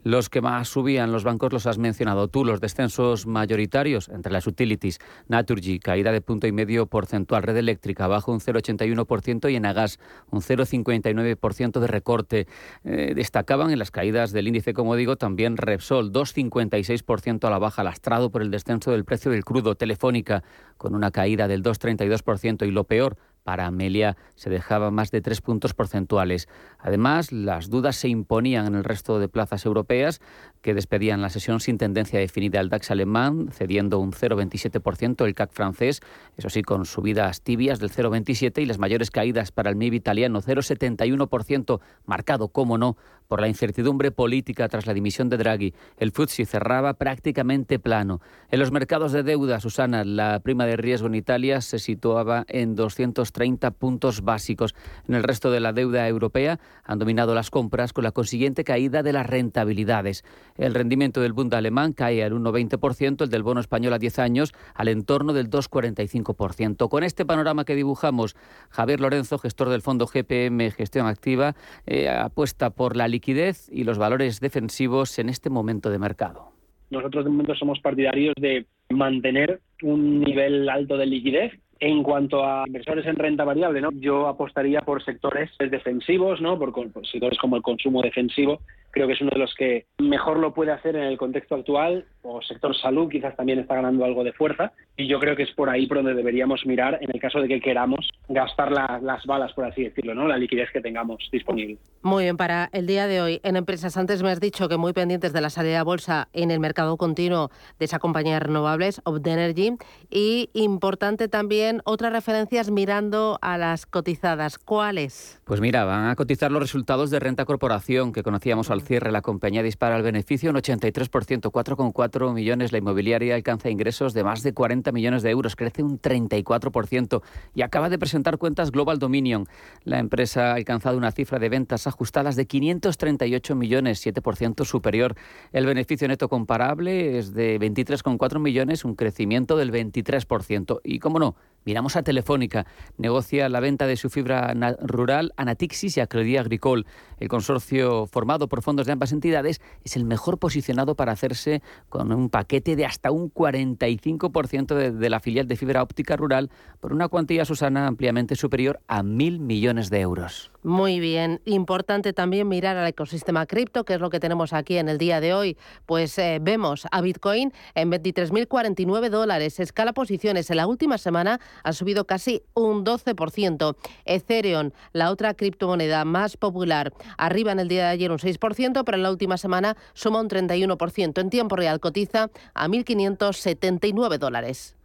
[0.04, 4.48] Los que más subían los bancos los has mencionado tú, los descensos mayoritarios entre las
[4.48, 5.00] utilities.
[5.28, 7.44] Naturgy, caída de punto y medio porcentual.
[7.44, 10.00] Red Eléctrica, bajo un 0,81% y en Agas,
[10.32, 12.48] un 0,59% de recorte.
[12.86, 17.84] Eh, destacaban en las caídas del índice, como digo, también Repsol, 2,56% a la baja,
[17.84, 19.76] lastrado por el descenso del precio del crudo.
[19.76, 20.44] Telefónica,
[20.78, 23.18] con una caída del 2,32% y lo peor,
[23.50, 26.48] para Amelia se dejaba más de tres puntos porcentuales.
[26.78, 30.22] Además, las dudas se imponían en el resto de plazas europeas
[30.62, 32.60] que despedían la sesión sin tendencia definida.
[32.60, 36.02] El DAX alemán cediendo un 0,27%, el CAC francés,
[36.38, 40.44] eso sí, con subidas tibias del 0,27% y las mayores caídas para el MIB italiano,
[40.44, 42.98] 0,71%, marcado, como no,
[43.30, 45.74] por la incertidumbre política tras la dimisión de Draghi.
[45.98, 48.22] El FTSE cerraba prácticamente plano.
[48.50, 52.76] En los mercados de deuda, Susana, la prima de riesgo en Italia se situaba en
[52.76, 54.74] 230 puntos básicos.
[55.08, 59.04] En el resto de la deuda europea han dominado las compras con la consiguiente caída
[59.04, 60.26] de las rentabilidades.
[60.58, 64.54] El rendimiento del Bund alemán cae al 1,20%, el del bono español a 10 años
[64.74, 66.90] al entorno del 2,45%.
[66.90, 68.36] Con este panorama que dibujamos,
[68.70, 73.98] Javier Lorenzo, gestor del fondo GPM Gestión Activa, eh, apuesta por la liquidez y los
[73.98, 76.54] valores defensivos en este momento de mercado.
[76.90, 81.52] Nosotros de momento somos partidarios de mantener un nivel alto de liquidez
[81.82, 83.90] en cuanto a inversores en renta variable, ¿no?
[83.92, 86.58] yo apostaría por sectores defensivos, ¿no?
[86.58, 86.74] por,
[87.06, 90.72] sectores como el consumo defensivo, creo que es uno de los que mejor lo puede
[90.72, 94.74] hacer en el contexto actual, o sector salud quizás también está ganando algo de fuerza,
[94.98, 97.48] y yo creo que es por ahí por donde deberíamos mirar en el caso de
[97.48, 100.28] que queramos gastar las balas, por así decirlo, ¿no?
[100.28, 101.78] la liquidez que tengamos disponible.
[102.02, 104.94] Muy bien, para el día de hoy, en empresas, antes me has dicho que muy
[104.94, 109.02] pendientes de la salida a bolsa en el mercado continuo de esa compañía de renovables,
[109.30, 109.78] Energy,
[110.10, 114.58] y importante también otras referencias mirando a las cotizadas.
[114.58, 115.42] ¿Cuáles?
[115.46, 119.22] Pues mira, van a cotizar los resultados de renta corporación que conocíamos al cierre, la
[119.22, 122.72] compañía dispara el beneficio un 83%, 4,4 millones.
[122.72, 127.22] La inmobiliaria alcanza ingresos de más de 40 millones de euros, crece un 34%
[127.56, 129.48] y acaba de presentar cuentas Global Dominion.
[129.84, 135.16] La empresa ha alcanzado una cifra de ventas ajustadas de 538 millones, 7% superior.
[135.52, 140.82] El beneficio neto comparable es de 23,4 millones, un crecimiento del 23%.
[140.84, 141.36] Y cómo no,
[141.66, 142.66] Miramos a Telefónica.
[142.98, 146.86] Negocia la venta de su fibra rural a Natixis y a Crédit Agricole.
[147.20, 152.12] El consorcio formado por fondos de ambas entidades es el mejor posicionado para hacerse con
[152.12, 156.94] un paquete de hasta un 45% de, de la filial de fibra óptica rural por
[156.94, 160.52] una cuantía, Susana, ampliamente superior a mil millones de euros.
[160.62, 161.42] Muy bien.
[161.46, 165.22] Importante también mirar al ecosistema cripto, que es lo que tenemos aquí en el día
[165.22, 165.58] de hoy.
[165.86, 169.62] Pues eh, vemos a Bitcoin en 23.049 dólares.
[169.62, 170.50] Escala posiciones.
[170.50, 173.78] En la última semana ha subido casi un 12%.
[174.04, 178.98] Ethereum, la otra criptomoneda más popular, arriba en el día de ayer un 6%, pero
[178.98, 181.22] en la última semana suma un 31%.
[181.22, 184.79] En tiempo real cotiza a 1.579 dólares.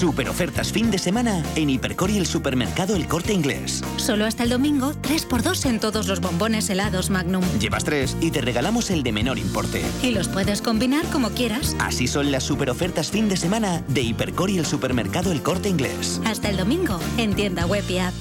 [0.00, 3.84] Super ofertas fin de semana en Hipercor y el supermercado El Corte Inglés.
[3.98, 7.44] Solo hasta el domingo, 3x2 en todos los bombones helados Magnum.
[7.58, 9.82] Llevas 3 y te regalamos el de menor importe.
[10.02, 11.76] Y los puedes combinar como quieras.
[11.80, 15.68] Así son las super ofertas fin de semana de Hipercor y el supermercado El Corte
[15.68, 16.18] Inglés.
[16.24, 18.14] Hasta el domingo, en tienda web y app.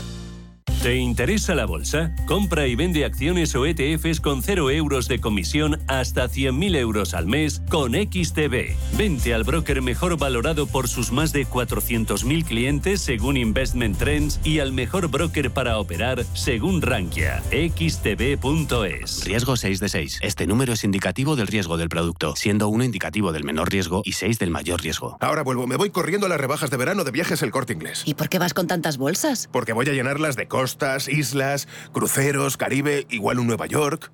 [0.82, 2.16] ¿Te interesa la bolsa?
[2.26, 7.28] Compra y vende acciones o ETFs con 0 euros de comisión hasta 100.000 euros al
[7.28, 8.78] mes con XTB.
[8.98, 14.60] Vente al broker mejor valorado por sus más de 400.000 clientes según Investment Trends y
[14.60, 17.44] al mejor broker para operar según Rankia.
[17.52, 19.26] XTB.es.
[19.26, 20.20] Riesgo 6 de 6.
[20.22, 24.14] Este número es indicativo del riesgo del producto, siendo 1 indicativo del menor riesgo y
[24.14, 25.18] 6 del mayor riesgo.
[25.20, 28.04] Ahora vuelvo, me voy corriendo a las rebajas de verano de viajes el corte inglés.
[28.06, 29.50] ¿Y por qué vas con tantas bolsas?
[29.52, 34.12] Porque voy a llenarlas de costas, islas, cruceros, Caribe, igual un Nueva York.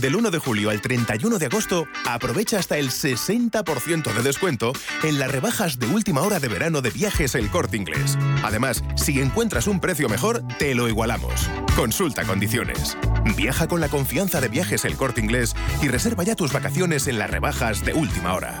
[0.00, 4.72] Del 1 de julio al 31 de agosto, aprovecha hasta el 60% de descuento
[5.04, 8.18] en las rebajas de última hora de verano de viajes El Corte Inglés.
[8.42, 11.48] Además, si encuentras un precio mejor, te lo igualamos.
[11.76, 12.98] Consulta condiciones.
[13.36, 17.16] Viaja con la confianza de viajes El Corte Inglés y reserva ya tus vacaciones en
[17.16, 18.60] las rebajas de última hora.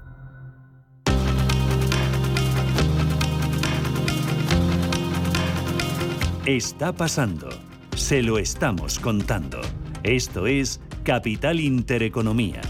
[6.45, 7.49] Está pasando.
[7.95, 9.61] Se lo estamos contando.
[10.01, 12.61] Esto es Capital Intereconomía.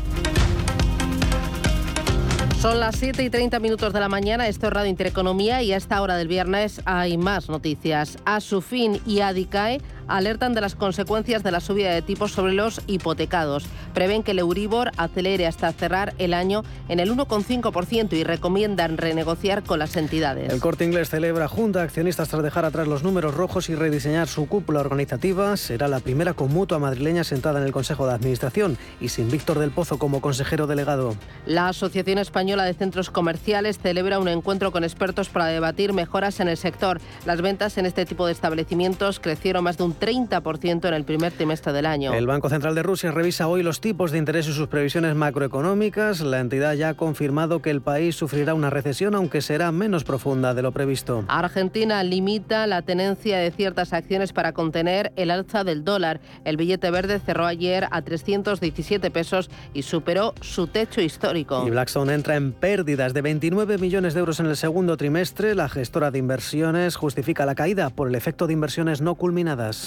[2.60, 5.78] Son las 7 y 30 minutos de la mañana, esto es Radio Intereconomía y a
[5.78, 8.18] esta hora del viernes hay más noticias.
[8.26, 9.80] A su fin y ADICAE
[10.18, 13.66] alertan de las consecuencias de la subida de tipos sobre los hipotecados.
[13.94, 19.64] Prevén que el Euribor acelere hasta cerrar el año en el 1,5% y recomiendan renegociar
[19.64, 20.52] con las entidades.
[20.52, 24.28] El Corte Inglés celebra junta de accionistas tras dejar atrás los números rojos y rediseñar
[24.28, 25.56] su cúpula organizativa.
[25.58, 29.60] Será la primera con mutua madrileña sentada en el Consejo de Administración y sin Víctor
[29.60, 31.16] del Pozo como consejero delegado.
[31.46, 36.48] La Asociación Española de Centros Comerciales celebra un encuentro con expertos para debatir mejoras en
[36.48, 37.00] el sector.
[37.26, 41.32] Las ventas en este tipo de establecimientos crecieron más de un 30% en el primer
[41.32, 42.14] trimestre del año.
[42.14, 46.22] El Banco Central de Rusia revisa hoy los tipos de interés y sus previsiones macroeconómicas.
[46.22, 50.54] La entidad ya ha confirmado que el país sufrirá una recesión, aunque será menos profunda
[50.54, 51.24] de lo previsto.
[51.28, 56.20] Argentina limita la tenencia de ciertas acciones para contener el alza del dólar.
[56.46, 61.64] El billete verde cerró ayer a 317 pesos y superó su techo histórico.
[61.68, 65.54] Y Blackstone entra en pérdidas de 29 millones de euros en el segundo trimestre.
[65.54, 69.81] La gestora de inversiones justifica la caída por el efecto de inversiones no culminadas.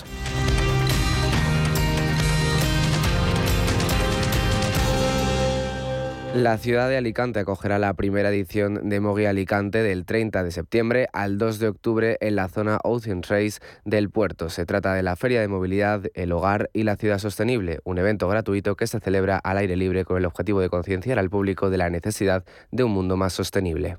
[6.35, 11.07] La ciudad de Alicante acogerá la primera edición de Mogui Alicante del 30 de septiembre
[11.13, 14.49] al 2 de octubre en la zona Ocean Race del puerto.
[14.49, 18.27] Se trata de la Feria de Movilidad, el Hogar y la Ciudad Sostenible, un evento
[18.27, 21.79] gratuito que se celebra al aire libre con el objetivo de concienciar al público de
[21.79, 23.99] la necesidad de un mundo más sostenible.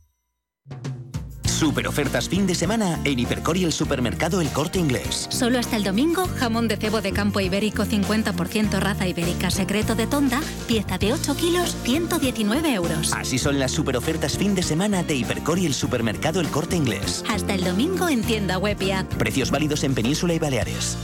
[1.61, 5.27] Super ofertas fin de semana en Hipercor y el supermercado El Corte Inglés.
[5.29, 10.07] Solo hasta el domingo, jamón de cebo de campo ibérico 50% raza ibérica secreto de
[10.07, 13.13] tonda, pieza de 8 kilos, 119 euros.
[13.13, 16.75] Así son las super ofertas fin de semana de Hipercor y el supermercado El Corte
[16.75, 17.23] Inglés.
[17.29, 19.13] Hasta el domingo en tienda web y app.
[19.13, 20.97] Precios válidos en Península y Baleares.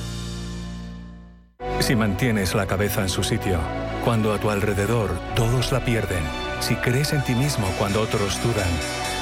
[1.81, 3.59] Si mantienes la cabeza en su sitio,
[4.03, 6.23] cuando a tu alrededor todos la pierden,
[6.61, 8.67] si crees en ti mismo cuando otros dudan,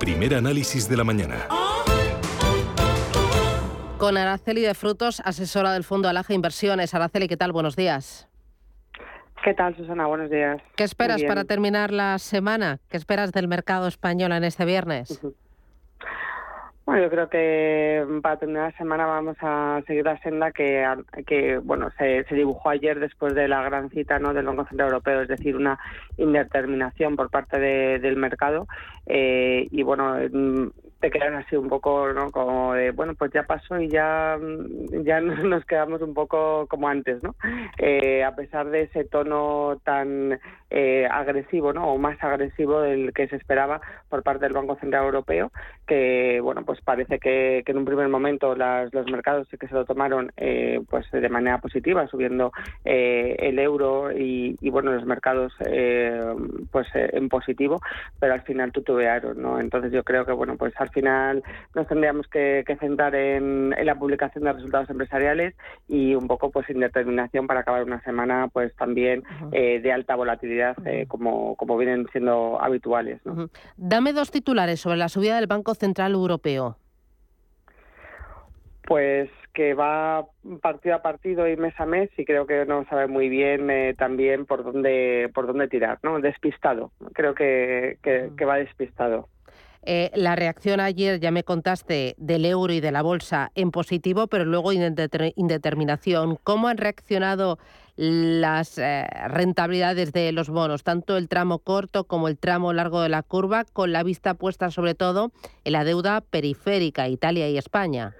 [0.00, 1.46] Primer análisis de la mañana.
[3.98, 6.94] Con Araceli de Frutos, asesora del Fondo Alaja Inversiones.
[6.94, 7.52] Araceli, ¿qué tal?
[7.52, 8.26] Buenos días.
[9.44, 10.06] ¿Qué tal, Susana?
[10.06, 10.60] Buenos días.
[10.74, 12.80] ¿Qué esperas para terminar la semana?
[12.88, 15.20] ¿Qué esperas del mercado español en este viernes?
[16.90, 20.84] Bueno, yo creo que para terminar la semana vamos a seguir la senda que,
[21.24, 24.34] que bueno, se, se, dibujó ayer después de la gran cita ¿no?
[24.34, 25.78] del Banco Central Europeo, es decir, una
[26.16, 28.66] indeterminación por parte de, del mercado.
[29.06, 30.16] Eh, y bueno,
[31.00, 32.30] te quedas así un poco, ¿no?
[32.30, 34.38] Como de, bueno, pues ya pasó y ya,
[35.02, 37.34] ya nos quedamos un poco como antes, ¿no?
[37.78, 40.38] Eh, a pesar de ese tono tan
[40.68, 41.90] eh, agresivo, ¿no?
[41.90, 43.80] O más agresivo del que se esperaba
[44.10, 45.50] por parte del Banco Central Europeo,
[45.86, 49.74] que, bueno, pues parece que, en un primer momento las, los mercados sí que se
[49.74, 52.52] lo tomaron, eh, pues de manera positiva, subiendo
[52.84, 55.52] el euro y, bueno, los mercados,
[56.72, 57.80] pues en positivo,
[58.18, 59.60] pero al final tutubearon, ¿no?
[59.60, 61.42] Entonces yo creo que, bueno, pues al final
[61.74, 65.54] nos tendríamos que, centrar en, la publicación de resultados empresariales
[65.88, 69.22] y un poco pues indeterminación para acabar una semana pues también
[69.52, 73.20] eh, de alta volatilidad eh, como, como vienen siendo habituales.
[73.76, 76.76] Dame dos titulares sobre la subida del Banco Central Europeo.
[78.82, 80.26] Pues que va
[80.62, 83.94] partido a partido y mes a mes y creo que no sabe muy bien eh,
[83.98, 86.20] también por dónde por dónde tirar, ¿no?
[86.20, 86.92] Despistado.
[87.12, 89.28] Creo que, que va despistado.
[89.82, 94.26] Eh, la reacción ayer, ya me contaste, del euro y de la bolsa en positivo,
[94.26, 96.38] pero luego indeterminación.
[96.44, 97.58] ¿Cómo han reaccionado
[97.96, 103.08] las eh, rentabilidades de los bonos, tanto el tramo corto como el tramo largo de
[103.08, 105.32] la curva, con la vista puesta sobre todo
[105.64, 108.14] en la deuda periférica, Italia y España?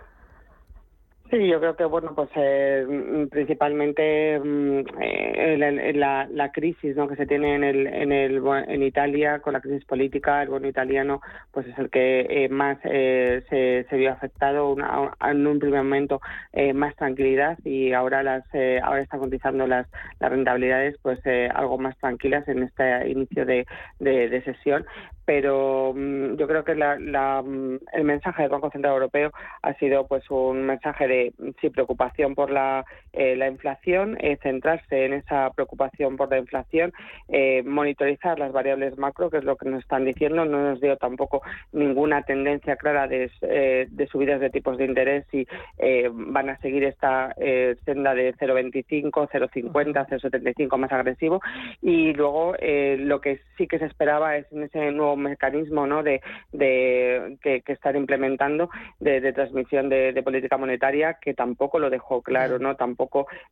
[1.31, 7.07] Sí, yo creo que bueno, pues eh, mm, principalmente mm, eh, la, la, crisis ¿no?
[7.07, 10.67] que se tiene en el, en el en Italia con la crisis política, el bono
[10.67, 11.21] italiano,
[11.53, 13.45] pues es el que eh, más se,
[13.89, 14.75] se vio afectado
[15.21, 16.21] en un primer momento
[16.75, 18.45] más tranquilidad y ahora las
[18.83, 19.87] ahora están cotizando las,
[20.19, 21.21] las rentabilidades pues
[21.55, 23.67] algo más tranquilas en este inicio de,
[24.01, 24.85] de sesión
[25.31, 29.31] pero mm, yo creo que la, mm, el mensaje del Banco Central Europeo
[29.63, 35.05] ha sido pues un mensaje de sí preocupación por la, eh, la inflación, eh, centrarse
[35.05, 36.93] en esa preocupación por la inflación,
[37.29, 40.97] eh, monitorizar las variables macro, que es lo que nos están diciendo, no nos dio
[40.97, 41.43] tampoco
[41.73, 43.31] ninguna tendencia clara de,
[43.91, 45.47] de subidas de tipos de interés y
[46.13, 47.35] van a seguir esta
[47.85, 51.41] senda de 0,25, 0,50, 0,75 más agresivo.
[51.83, 56.03] Y luego lo que sí que se esperaba es en ese nuevo mecanismo ¿no?
[56.03, 56.21] de,
[56.53, 62.77] de que, están implementando de, transmisión de, política monetaria que tampoco lo dejó claro, no
[62.77, 63.00] tampoco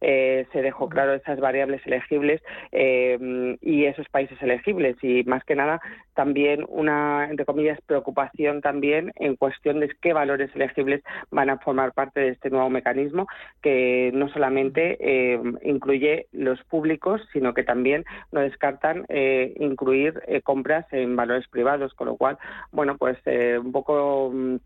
[0.00, 2.42] eh, se dejó claro esas variables elegibles
[2.72, 4.96] eh, y esos países elegibles.
[5.02, 5.80] Y más que nada
[6.14, 11.92] también una entre comillas preocupación también en cuestión de qué valores elegibles van a formar
[11.92, 13.28] parte de este nuevo mecanismo
[13.62, 21.14] que no solamente eh, incluye los públicos sino que también no descartan incluir compras en
[21.16, 22.38] valores privados, con lo cual,
[22.72, 24.56] bueno, pues eh, un poco mm,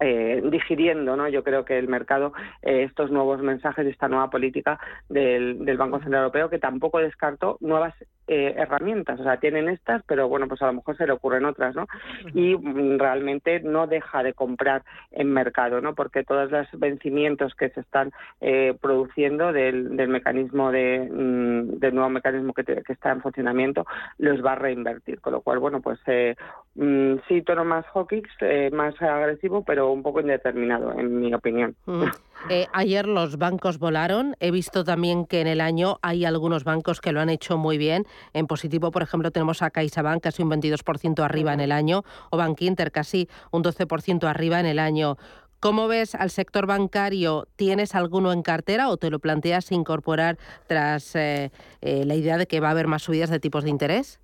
[0.00, 1.28] eh, digiriendo, ¿no?
[1.28, 2.32] Yo creo que el mercado
[2.62, 4.78] eh, estos nuevos mensajes, esta nueva política
[5.08, 7.94] del, del, Banco Central Europeo, que tampoco descartó nuevas
[8.28, 11.44] eh, herramientas, o sea, tienen estas, pero bueno, pues a lo mejor se le ocurren
[11.44, 11.86] otras, ¿no?
[12.34, 15.94] Y mm, realmente no deja de comprar en mercado, ¿no?
[15.94, 18.10] Porque todos los vencimientos que se están
[18.40, 23.86] eh, produciendo del, mecanismo de, mm, del nuevo mecanismo que, está en funcionamiento
[24.18, 26.34] los va a reinvertir, con lo cual, bueno, pues eh,
[26.74, 28.26] mm, sí tono más hawkish,
[28.72, 31.76] más agresivo, pero un poco indeterminado, en mi opinión.
[32.72, 34.34] ayer los bancos volaron.
[34.40, 37.78] He visto también que en el año hay algunos bancos que lo han hecho muy
[37.78, 38.04] bien.
[38.32, 42.36] En positivo, por ejemplo, tenemos a CaixaBank casi un 22% arriba en el año o
[42.36, 45.16] Bank Inter casi un 12% arriba en el año.
[45.60, 47.48] ¿Cómo ves al sector bancario?
[47.56, 50.36] ¿Tienes alguno en cartera o te lo planteas incorporar
[50.66, 51.50] tras eh,
[51.80, 54.20] eh, la idea de que va a haber más subidas de tipos de interés?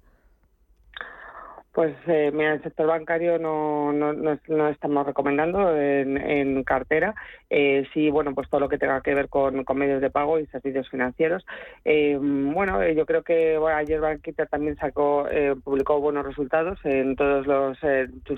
[1.73, 7.15] Pues eh, mira, el sector bancario no, no, no, estamos recomendando en, cartera.
[7.55, 10.47] Eh, sí, bueno, pues todo lo que tenga que ver con, medios de pago y
[10.47, 11.45] servicios financieros.
[11.85, 15.27] Eh, bueno, eh, yo creo que ayer Banquita también sacó,
[15.63, 17.79] publicó buenos resultados en todos los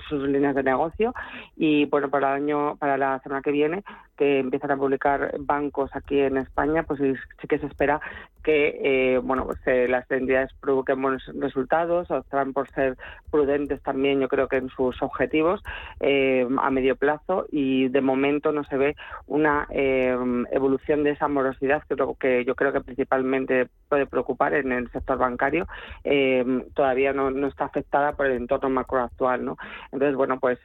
[0.09, 1.13] sus líneas de negocio
[1.55, 3.83] y bueno, para el año, para la semana que viene,
[4.17, 8.01] que empiezan a publicar bancos aquí en España, pues sí que se espera
[8.43, 12.97] que bueno, pues, las entidades provoquen buenos resultados, optarán por ser
[13.31, 15.61] prudentes también, yo creo que en sus objetivos
[15.99, 18.95] eh, a medio plazo y de momento no se ve
[19.27, 20.15] una eh,
[20.51, 25.17] evolución de esa morosidad que, que yo creo que principalmente puede preocupar en el sector
[25.17, 25.67] bancario.
[26.03, 26.43] Eh,
[26.73, 29.57] todavía no, está afectada por el entorno macro actual, ¿no?
[29.91, 30.59] Entonces, bueno, pues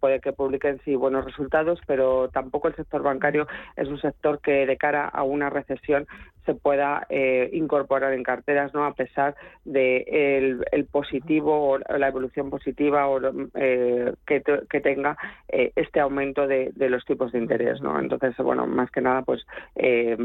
[0.00, 3.46] puede que publiquen sí buenos resultados, pero tampoco el sector bancario
[3.76, 6.06] es un sector que de cara a una recesión
[6.50, 7.06] se pueda
[7.52, 8.84] incorporar en carteras, ¿no?
[8.84, 13.20] A pesar de el positivo la evolución positiva o
[13.54, 15.16] eh, que, que, tenga
[15.48, 17.98] eh, este aumento de, los tipos de interés, ¿no?
[17.98, 19.46] Entonces, bueno, más que nada, pues
[19.76, 20.16] eh,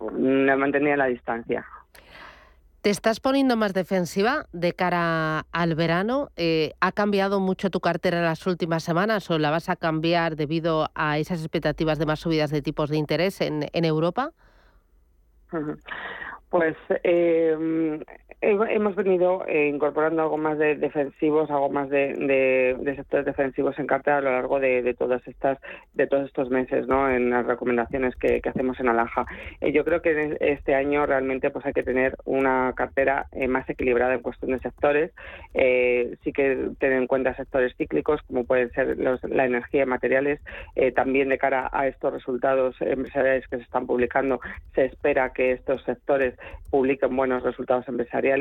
[0.00, 1.64] mantenía la distancia.
[2.80, 6.30] ¿Te estás poniendo más defensiva de cara al verano?
[6.36, 10.34] Eh, ¿Ha cambiado mucho tu cartera en las últimas semanas o la vas a cambiar
[10.34, 14.32] debido a esas expectativas de más subidas de tipos de interés en, en Europa?
[16.50, 17.56] Pues eh,
[18.42, 24.18] hemos venido eh, incorporando algo más de defensivos, algo más de, sectores defensivos en cartera
[24.18, 25.58] a lo largo de, todas estas,
[25.94, 27.08] de todos estos meses, ¿no?
[27.08, 29.24] En las recomendaciones que, hacemos en Alaja.
[29.60, 33.68] Eh, yo creo que este año realmente pues hay que tener una cartera eh, más
[33.70, 35.12] equilibrada en cuestión de sectores.
[35.52, 40.40] sí que tener en cuenta sectores cíclicos como pueden ser la energía y materiales.
[40.94, 44.40] también de cara a estos resultados empresariales que se están publicando,
[44.74, 46.34] se espera que estos sectores
[46.70, 48.31] publiquen buenos resultados empresariales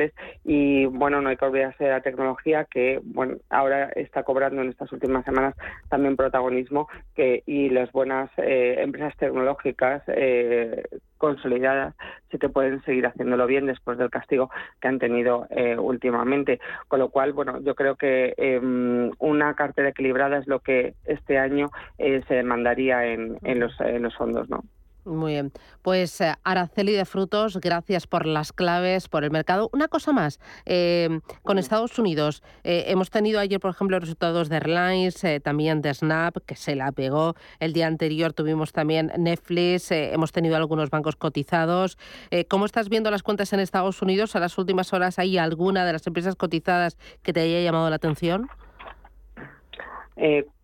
[0.44, 4.70] y bueno, no hay que olvidarse de la tecnología que bueno, ahora está cobrando en
[4.70, 5.56] estas últimas semanas
[5.89, 10.84] también protagonismo que y las buenas eh, empresas tecnológicas eh,
[11.18, 11.96] consolidadas
[12.32, 16.60] sí que pueden seguir haciéndolo bien después del castigo que han tenido eh, últimamente.
[16.88, 21.38] Con lo cual, bueno, yo creo que em, una cartera equilibrada es lo que este
[21.38, 24.64] año se demandaría en, en los fondos, ¿no?
[25.04, 25.52] Muy bien.
[25.82, 29.68] Pues eh, Araceli de Frutos, gracias por las claves, por el mercado.
[29.74, 34.58] Una cosa más, em, con Estados Unidos, eh, hemos tenido ayer, por ejemplo, resultados de
[34.58, 37.36] Airlines, eh, también de Snap, que se la pegó.
[37.60, 41.97] El día anterior tuvimos también Netflix, hemos tenido algunos bancos cotizados.
[42.47, 44.36] ¿Cómo estás viendo las cuentas en Estados Unidos?
[44.36, 47.95] ¿A las últimas horas hay alguna de las empresas cotizadas que te haya llamado la
[47.95, 48.49] atención?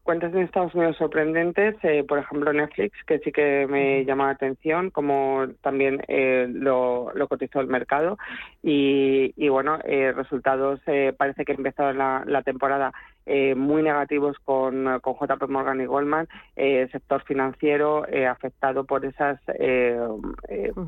[0.08, 4.32] Cuentas en Estados Unidos sorprendentes, eh, por ejemplo Netflix, que sí que me llama la
[4.32, 8.18] atención, como también eh, lo, cotizó el mercado.
[8.64, 10.80] Y, bueno, eh, resultados,
[11.18, 12.94] parece que empezó la, la temporada
[13.28, 19.06] eh, muy negativos con, con, JP Morgan y Goldman, eh, sector financiero eh, afectado por
[19.06, 20.00] esas eh,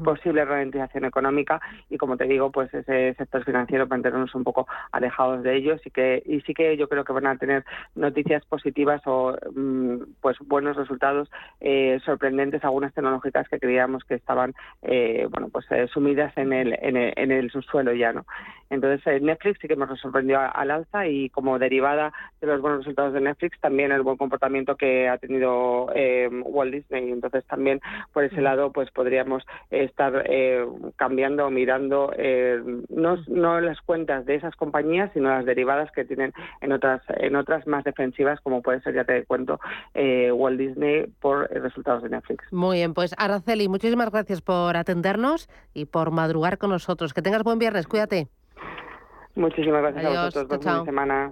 [0.04, 1.60] posible ralentización económica.
[1.90, 5.92] Y como te digo, pues ese sector financiero mantenernos un poco alejados de ellos y
[5.92, 7.66] que y sí que yo creo que van a tener
[7.96, 11.30] noticias positivas o mm, pues buenos resultados
[12.06, 17.32] sorprendentes algunas tecnológicas que creíamos que estaban bueno pues sumidas en el, en el en
[17.32, 18.26] el subsuelo ya no
[18.70, 23.14] entonces Netflix sí que nos sorprendió al alza y como derivada de los buenos resultados
[23.14, 27.12] de Netflix, también el buen comportamiento que ha tenido eh, Walt Disney.
[27.12, 27.82] Entonces también
[28.14, 30.66] por ese lado pues podríamos estar eh,
[30.96, 36.06] cambiando o mirando eh, no, no las cuentas de esas compañías, sino las derivadas que
[36.06, 39.60] tienen en otras en otras más defensivas, como puede ser, ya te cuento,
[39.96, 42.44] Walt Disney por resultados de Netflix.
[42.52, 47.14] Muy bien, pues Araceli, muchísimas gracias por atendernos y por madrugar con nosotros.
[47.14, 48.28] Que tengas buen viernes, cuídate.
[49.36, 50.64] Muchísimas gracias a vosotros.
[50.64, 51.32] Buena semana.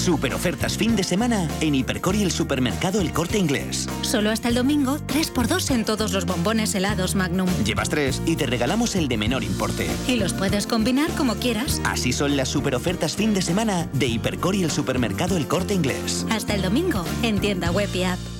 [0.00, 3.86] Super ofertas fin de semana en Hipercor y el supermercado El Corte Inglés.
[4.00, 7.50] Solo hasta el domingo, 3x2 en todos los bombones helados Magnum.
[7.66, 9.90] Llevas tres y te regalamos el de menor importe.
[10.08, 11.82] Y los puedes combinar como quieras.
[11.84, 15.74] Así son las super ofertas fin de semana de Hipercor y el supermercado El Corte
[15.74, 16.24] Inglés.
[16.30, 18.39] Hasta el domingo en tienda web y app.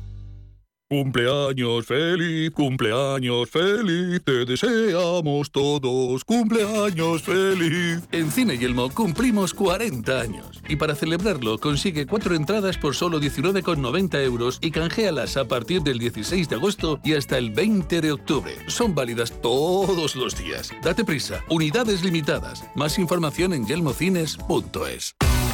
[0.91, 8.01] Cumpleaños feliz, cumpleaños feliz, te deseamos todos, cumpleaños feliz.
[8.11, 14.21] En Cine Yelmo cumplimos 40 años y para celebrarlo consigue cuatro entradas por solo 19,90
[14.21, 18.51] euros y canjealas a partir del 16 de agosto y hasta el 20 de octubre.
[18.67, 20.73] Son válidas todos los días.
[20.83, 22.65] Date prisa, unidades limitadas.
[22.75, 25.15] Más información en yelmocines.es.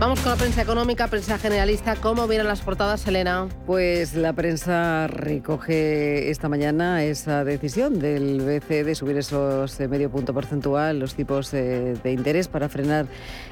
[0.00, 1.94] Vamos con la prensa económica, prensa generalista.
[1.94, 3.48] ¿Cómo vienen las portadas, Elena?
[3.66, 10.10] Pues la prensa recoge esta mañana esa decisión del BCE de subir esos eh, medio
[10.10, 13.08] punto porcentual, los tipos de, de interés para frenar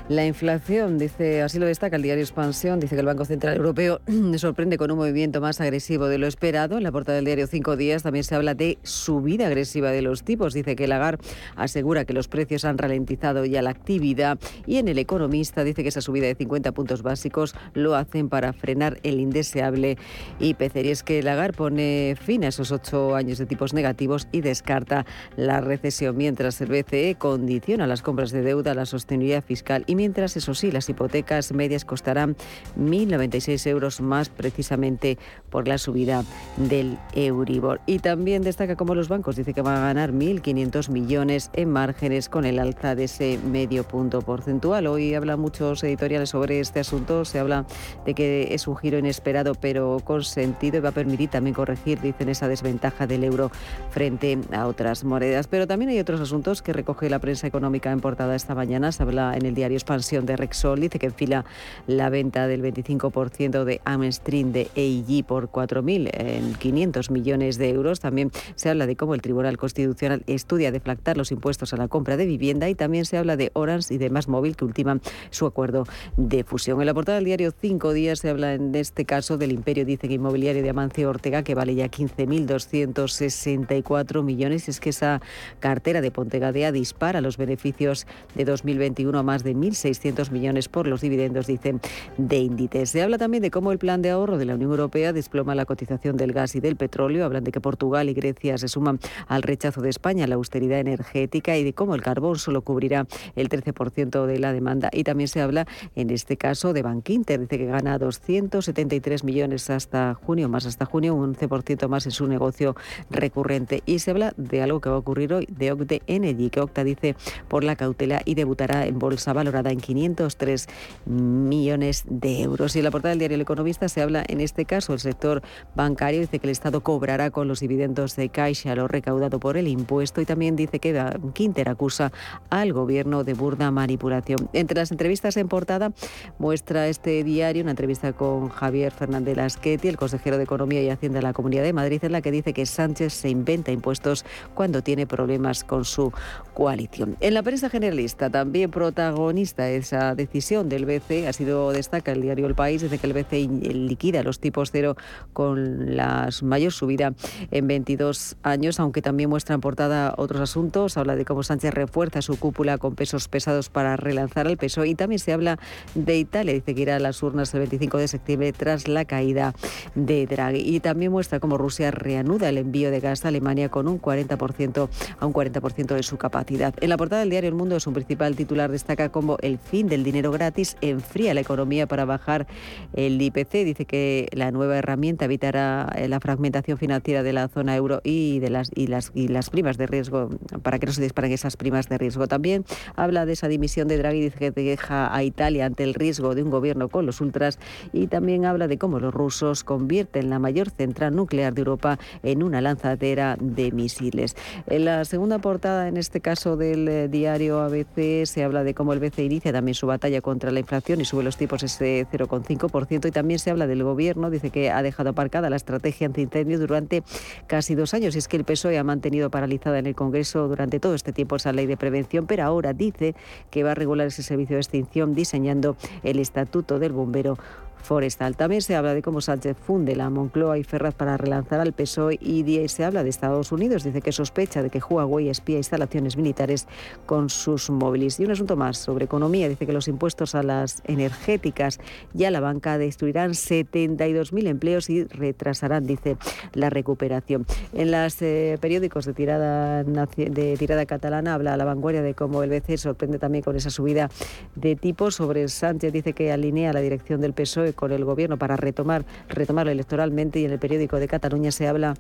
[0.09, 0.97] la inflación.
[0.97, 4.01] Dice, así lo destaca el diario Expansión, dice que el Banco Central Europeo
[4.39, 6.79] sorprende con un movimiento más agresivo de lo esperado.
[6.79, 10.23] En la portada del diario Cinco Días también se habla de subida agresiva de los
[10.23, 10.55] tipos.
[10.55, 11.23] Dice que Lagarde
[11.57, 15.91] asegura que los precios han ralentizado ya la actividad y en el Economista dice que
[15.91, 19.99] esa subida de 50 puntos básicos lo hacen para frenar el indeseable
[20.41, 20.77] IPC.
[20.85, 25.05] Y es que Lagarde pone fin a esos ocho años de tipos negativos y descarta
[25.37, 29.95] la recesión, mientras el BCE condiciona las compras de deuda a la sostenibilidad fiscal y
[29.95, 32.37] mientras, eso sí, las hipotecas medias costarán
[32.79, 35.19] 1.096 euros más precisamente
[35.51, 36.25] por la subida
[36.57, 37.81] del Euribor.
[37.87, 42.29] Y también destaca cómo los bancos dice que van a ganar 1.500 millones en márgenes
[42.29, 44.87] con el alza de ese medio punto porcentual.
[44.87, 47.25] Hoy habla muchos editoriales sobre este asunto.
[47.25, 47.67] Se habla
[48.05, 52.01] de que es un giro inesperado pero con sentido y va a permitir también corregir,
[52.01, 53.51] dicen, esa desventaja del euro
[53.91, 55.47] frente a otras monedas.
[55.47, 58.93] Pero también hay otros asuntos que recoge la prensa económica en portada esta mañana.
[58.93, 60.81] Se habla en el diario Expansión de Rexol.
[60.81, 61.45] Dice que enfila
[61.87, 68.01] la venta del 25% de Amstream de EIG por 4.500 millones de euros.
[68.01, 72.17] También se habla de cómo el Tribunal Constitucional estudia deflactar los impuestos a la compra
[72.17, 75.01] de vivienda y también se habla de Orange y de Más Móvil que ultiman
[75.31, 75.85] su acuerdo
[76.19, 76.81] de fusión.
[76.81, 80.09] En la portada del diario Cinco Días se habla en este caso del imperio, dice
[80.09, 84.69] que inmobiliario de Amancio Ortega, que vale ya 15.264 millones.
[84.69, 85.23] Es que esa
[85.61, 91.03] cartera de Pontegadea dispara los beneficios de 2021 a más de 1.600 millones por los
[91.03, 91.81] dividendos, dicen,
[92.17, 92.91] de Inditex.
[92.91, 95.67] Se habla también de cómo el plan de ahorro de la Unión Europea desploma la
[95.67, 97.27] cotización del gas y del petróleo.
[97.27, 98.99] Hablan de que Portugal y Grecia se suman
[99.29, 103.07] al rechazo de España la austeridad energética y de cómo el carbón solo cubrirá
[103.37, 104.91] el 13% de la demanda.
[104.93, 107.41] Y también se habla, en este caso, de Bankinter.
[107.41, 112.27] Dice que gana 273 millones hasta junio, más hasta junio, un 11% más en su
[112.27, 112.77] negocio
[113.11, 113.83] recurrente.
[113.87, 116.85] Y se habla de algo que va a ocurrir hoy, de Octe Energy, que Octa
[116.85, 117.17] dice
[117.49, 120.67] por la cautela y debutará en bolsa valorada en 503
[121.07, 122.75] millones de euros.
[122.77, 125.43] Y en la portada del diario El Economista se habla, en este caso, el sector
[125.75, 129.69] bancario dice que el Estado cobrará con los dividendos de Caixa lo recaudado por el
[129.69, 130.99] impuesto y también dice que
[131.33, 132.13] Quinter acusa
[132.51, 134.49] al gobierno de burda manipulación.
[134.53, 135.93] Entre las entrevistas en portada
[136.39, 141.19] muestra este diario una entrevista con Javier Fernández Lasqueti, el consejero de Economía y Hacienda
[141.19, 144.25] de la Comunidad de Madrid, en la que dice que Sánchez se inventa impuestos
[144.55, 146.13] cuando tiene problemas con su
[146.55, 147.17] coalición.
[147.21, 152.47] En la prensa generalista, también protagonista esa decisión del BCE, ha sido, destaca el diario
[152.47, 154.97] El País, dice que el BCE liquida los tipos cero
[155.33, 157.15] con la mayor subida
[157.51, 160.97] en 22 años, aunque también muestra en portada otros asuntos.
[160.97, 164.95] Habla de cómo Sánchez refuerza su cúpula con pesos pesados para relanzar al peso y
[164.95, 165.59] también se habla
[165.95, 166.55] de Italia.
[166.55, 169.55] Dice que irá a las urnas el 25 de septiembre tras la caída
[169.95, 170.61] de Draghi.
[170.61, 174.89] Y también muestra cómo Rusia reanuda el envío de gas a Alemania con un 40%
[175.19, 176.75] a un 40% de su capacidad.
[176.81, 180.05] En la portada del diario El Mundo, su principal titular destaca cómo el fin del
[180.05, 182.47] dinero gratis enfría la economía para bajar
[182.95, 183.65] el IPC.
[183.65, 188.51] Dice que la nueva herramienta evitará la fragmentación financiera de la zona euro y de
[188.51, 190.31] las y las y las primas de riesgo
[190.63, 192.27] para que no se disparen esas primas de riesgo.
[192.27, 192.65] También
[192.97, 196.43] habla de esa dimisión de Draghi, dice que deja a Italia ante el riesgo de
[196.43, 197.59] un gobierno con los ultras
[197.93, 202.43] y también habla de cómo los rusos convierten la mayor central nuclear de Europa en
[202.43, 204.37] una lanzadera de misiles.
[204.67, 208.93] En la segunda portada, en este caso del eh, diario ABC, se habla de cómo
[208.93, 213.09] el BCE inicia también su batalla contra la inflación y sube los tipos ese 0,5%
[213.09, 217.03] y también se habla del gobierno, dice que ha dejado aparcada la estrategia antiincendio durante
[217.47, 220.81] casi dos años y es que el PSOE ha mantenido paralizada en el Congreso durante
[220.81, 223.15] todo este tiempo esa ley de prevención, pero ahora dice
[223.51, 225.58] que va a regular ese servicio de extinción diseñando
[226.03, 227.39] el Estatuto del Bombero
[227.83, 228.37] forestal.
[228.37, 232.19] También se habla de cómo Sánchez funde la Moncloa y Ferraz para relanzar al PSOE
[232.21, 233.85] y se habla de Estados Unidos.
[233.85, 236.67] Dice que sospecha de que Huawei espía instalaciones militares
[237.07, 238.19] con sus móviles.
[238.21, 239.49] Y un asunto más sobre economía.
[239.49, 241.79] Dice que los impuestos a las energéticas
[242.15, 246.17] y a la banca destruirán 72.000 empleos y retrasarán, dice,
[246.55, 247.47] la recuperación.
[247.73, 252.43] En los eh, periódicos de tirada, de tirada catalana habla a la vanguardia de cómo
[252.43, 254.11] el BCE sorprende también con esa subida
[254.55, 255.17] de tipos.
[255.17, 259.73] Sobre Sánchez dice que alinea la dirección del PSOE con el gobierno para retomar, retomarlo
[259.73, 261.95] electoralmente y en el periódico de Cataluña se habla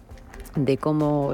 [0.64, 1.32] de cómo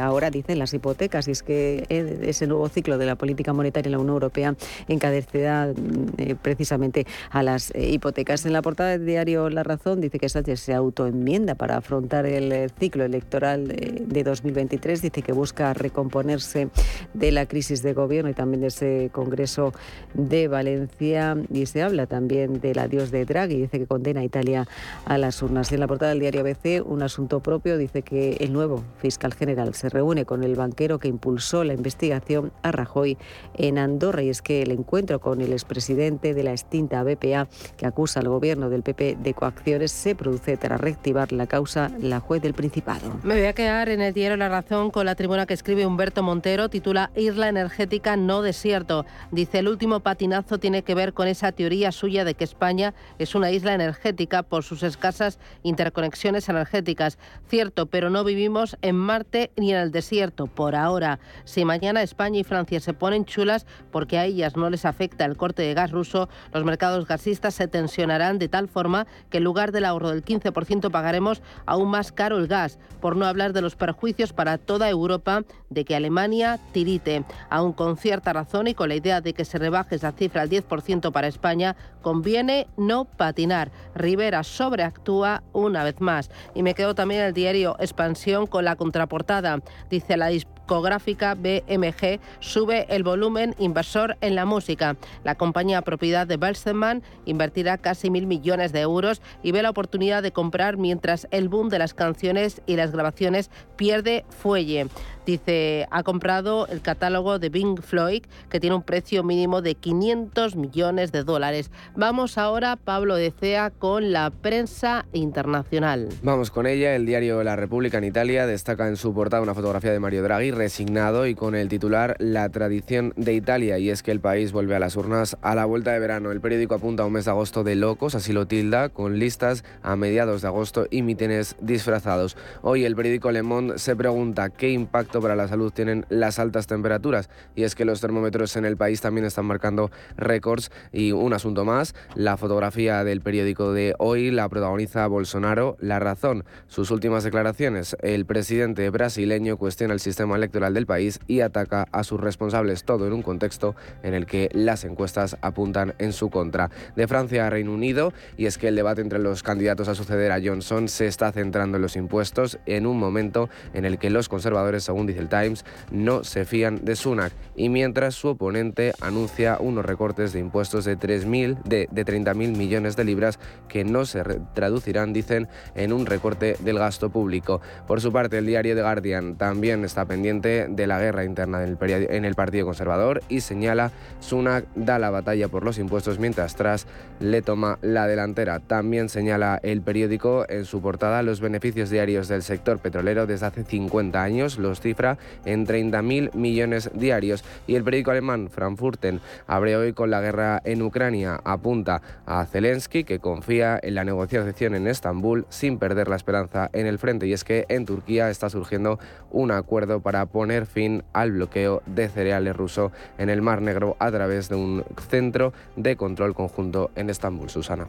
[0.00, 3.92] ahora dicen las hipotecas, y es que ese nuevo ciclo de la política monetaria en
[3.92, 4.54] la Unión Europea
[4.88, 5.72] encadecerá
[6.16, 8.46] eh, precisamente a las eh, hipotecas.
[8.46, 12.52] En la portada del diario La Razón dice que Sánchez se autoenmienda para afrontar el
[12.52, 16.68] eh, ciclo electoral de 2023, dice que busca recomponerse
[17.14, 19.72] de la crisis de gobierno y también de ese Congreso
[20.14, 24.66] de Valencia y se habla también del adiós de Draghi, dice que condena a Italia
[25.04, 25.72] a las urnas.
[25.72, 29.72] en la portada del diario ABC, un asunto propio, dice que el nuevo fiscal general
[29.74, 33.16] se reúne con el banquero que impulsó la investigación a Rajoy
[33.54, 37.46] en Andorra y es que el encuentro con el expresidente de la extinta BPA
[37.76, 42.18] que acusa al gobierno del PP de coacciones se produce tras reactivar la causa la
[42.18, 43.20] juez del Principado.
[43.22, 46.24] Me voy a quedar en el diario La Razón con la tribuna que escribe Humberto
[46.24, 49.06] Montero, titula Isla energética no desierto.
[49.30, 53.36] Dice el último patinazo tiene que ver con esa teoría suya de que España es
[53.36, 57.18] una isla energética por sus escasas interconexiones energéticas.
[57.46, 61.18] Cierto, pero no vivimos vivimos en Marte ni en el desierto, por ahora.
[61.44, 65.36] Si mañana España y Francia se ponen chulas porque a ellas no les afecta el
[65.36, 69.70] corte de gas ruso, los mercados gasistas se tensionarán de tal forma que en lugar
[69.70, 73.76] del ahorro del 15% pagaremos aún más caro el gas, por no hablar de los
[73.76, 77.24] perjuicios para toda Europa de que Alemania tirite.
[77.50, 80.48] Aún con cierta razón y con la idea de que se rebaje esa cifra al
[80.48, 83.70] 10% para España, conviene no patinar.
[83.94, 86.30] Rivera sobreactúa una vez más.
[86.54, 89.60] Y me quedo también el diario Expansión con la contraportada.
[89.90, 90.28] Dice la
[90.68, 94.98] discográfica BMG sube el volumen inversor en la música.
[95.24, 100.22] La compañía propiedad de Belsenman invertirá casi mil millones de euros y ve la oportunidad
[100.22, 104.88] de comprar mientras el boom de las canciones y las grabaciones pierde fuelle.
[105.28, 110.56] Dice, ha comprado el catálogo de Bing Floyd, que tiene un precio mínimo de 500
[110.56, 111.70] millones de dólares.
[111.94, 116.08] Vamos ahora, Pablo Decea, con la prensa internacional.
[116.22, 116.96] Vamos con ella.
[116.96, 120.50] El diario La República en Italia destaca en su portada una fotografía de Mario Draghi
[120.58, 123.78] resignado y con el titular La tradición de Italia.
[123.78, 126.32] Y es que el país vuelve a las urnas a la vuelta de verano.
[126.32, 129.64] El periódico apunta a un mes de agosto de locos, así lo tilda, con listas
[129.82, 132.36] a mediados de agosto y mítines disfrazados.
[132.62, 136.66] Hoy el periódico Le Monde se pregunta qué impacto para la salud tienen las altas
[136.66, 137.30] temperaturas.
[137.54, 140.72] Y es que los termómetros en el país también están marcando récords.
[140.92, 145.76] Y un asunto más, la fotografía del periódico de hoy la protagoniza Bolsonaro.
[145.78, 147.96] La razón, sus últimas declaraciones.
[148.02, 153.06] El presidente brasileño cuestiona el sistema electoral del país y ataca a sus responsables, todo
[153.06, 156.70] en un contexto en el que las encuestas apuntan en su contra.
[156.96, 160.32] De Francia a Reino Unido, y es que el debate entre los candidatos a suceder
[160.32, 164.28] a Johnson se está centrando en los impuestos en un momento en el que los
[164.28, 169.58] conservadores, según dice el Times, no se fían de Sunak y mientras su oponente anuncia
[169.60, 173.38] unos recortes de impuestos de 3.000 de, de 30.000 millones de libras
[173.68, 174.22] que no se
[174.54, 177.60] traducirán, dicen, en un recorte del gasto público.
[177.86, 182.24] Por su parte, el diario The Guardian también está pendiente de la guerra interna en
[182.24, 186.86] el Partido Conservador y señala Sunak da la batalla por los impuestos mientras Tras
[187.20, 188.60] le toma la delantera.
[188.60, 193.64] También señala el periódico en su portada los beneficios diarios del sector petrolero desde hace
[193.64, 197.44] 50 años, los cifra en 30.000 millones diarios.
[197.66, 201.40] Y el periódico alemán Frankfurten abre hoy con la guerra en Ucrania.
[201.44, 206.86] Apunta a Zelensky que confía en la negociación en Estambul sin perder la esperanza en
[206.86, 207.26] el frente.
[207.26, 208.98] Y es que en Turquía está surgiendo
[209.30, 214.10] un acuerdo para poner fin al bloqueo de cereales ruso en el Mar Negro a
[214.10, 217.50] través de un centro de control conjunto en Estambul.
[217.50, 217.86] Susana.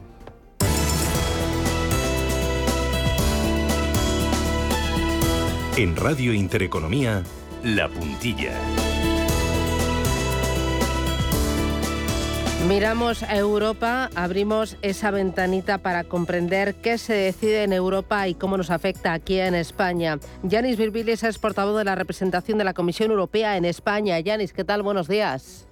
[5.76, 7.22] En Radio Intereconomía,
[7.62, 8.52] La Puntilla.
[12.68, 18.56] Miramos a Europa, abrimos esa ventanita para comprender qué se decide en Europa y cómo
[18.56, 20.18] nos afecta aquí en España.
[20.42, 24.20] Yanis Virbilis es portavoz de la representación de la Comisión Europea en España.
[24.20, 24.82] Yanis, ¿qué tal?
[24.82, 25.69] Buenos días.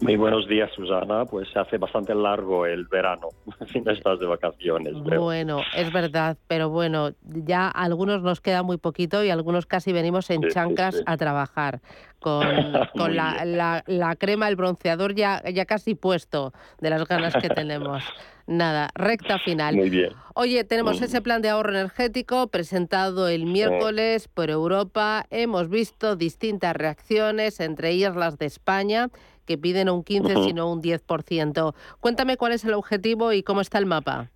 [0.00, 1.24] Muy buenos días, Susana.
[1.24, 3.28] Pues se hace bastante largo el verano,
[3.72, 4.94] sin estás de vacaciones.
[4.94, 10.30] Bueno, es verdad, pero bueno, ya algunos nos queda muy poquito y algunos casi venimos
[10.30, 11.80] en chancas a trabajar
[12.20, 12.46] con,
[12.96, 18.04] con la, la, crema, el bronceador ya, ya casi puesto de las ganas que tenemos.
[18.46, 19.76] Nada, recta final.
[19.76, 20.12] Muy bien.
[20.34, 21.04] Oye, tenemos mm.
[21.04, 25.26] ese plan de ahorro energético presentado el miércoles por Europa.
[25.28, 29.10] Hemos visto distintas reacciones, entre ellas las de España,
[29.48, 31.74] que piden un 15, sino un 10%.
[32.00, 34.28] Cuéntame cuál es el objetivo y cómo está el mapa.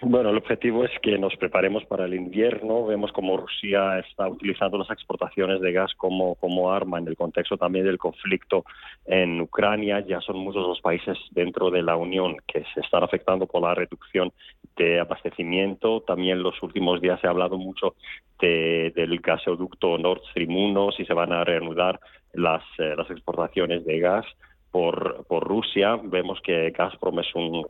[0.00, 2.86] Bueno, el objetivo es que nos preparemos para el invierno.
[2.86, 7.56] Vemos cómo Rusia está utilizando las exportaciones de gas como, como arma en el contexto
[7.58, 8.64] también del conflicto
[9.04, 10.00] en Ucrania.
[10.06, 13.74] Ya son muchos los países dentro de la Unión que se están afectando por la
[13.74, 14.32] reducción
[14.76, 16.00] de abastecimiento.
[16.00, 17.94] También los últimos días se ha hablado mucho
[18.40, 22.00] del gasoducto Nord Stream 1, si se van a reanudar
[22.32, 24.26] las, eh, las exportaciones de gas
[24.70, 25.98] por, Rusia.
[26.02, 27.66] Vemos que Gazprom es un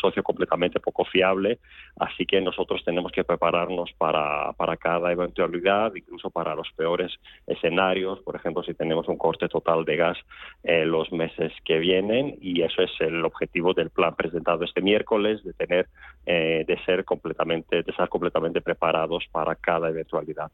[0.00, 1.58] socio completamente poco fiable,
[1.98, 7.12] así que nosotros tenemos que prepararnos para, para cada eventualidad, incluso para los peores
[7.46, 10.18] escenarios, por ejemplo, si tenemos un corte total de gas
[10.62, 15.42] eh, los meses que vienen, y eso es el objetivo del plan presentado este miércoles,
[15.44, 15.88] de tener,
[16.26, 20.50] eh, de ser completamente, de estar completamente preparados para cada eventualidad.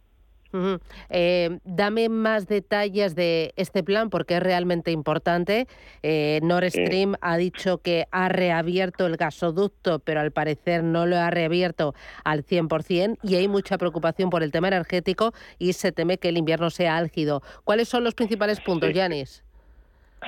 [1.11, 5.67] Eh, dame más detalles de este plan porque es realmente importante.
[6.03, 11.17] Eh, Nord Stream ha dicho que ha reabierto el gasoducto, pero al parecer no lo
[11.17, 11.95] ha reabierto
[12.25, 16.39] al 100% y hay mucha preocupación por el tema energético y se teme que el
[16.39, 17.43] invierno sea álgido.
[17.65, 19.46] ¿Cuáles son los principales puntos, Yanis?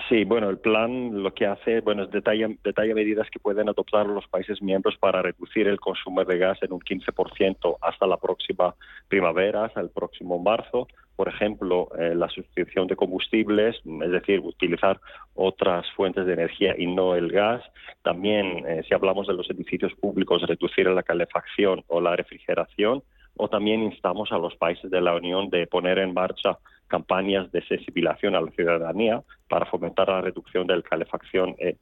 [0.06, 2.48] Sí, bueno, el plan lo que hace, bueno, es detalla,
[2.94, 6.80] medidas que pueden adoptar los países miembros para reducir el consumo de gas en un
[6.80, 8.74] 15% hasta la próxima
[9.08, 10.88] primavera, hasta el próximo marzo.
[11.16, 15.00] Por ejemplo, eh, la sustitución de combustibles, es decir, utilizar
[15.34, 17.62] otras fuentes de energía y no el gas.
[18.02, 23.02] También, eh, si hablamos de los edificios públicos, reducir la calefacción o la refrigeración.
[23.36, 26.58] O también instamos a los países de la Unión de poner en marcha
[26.88, 31.76] campañas de sensibilización a la ciudadanía para fomentar la reducción de la calefacción, eh,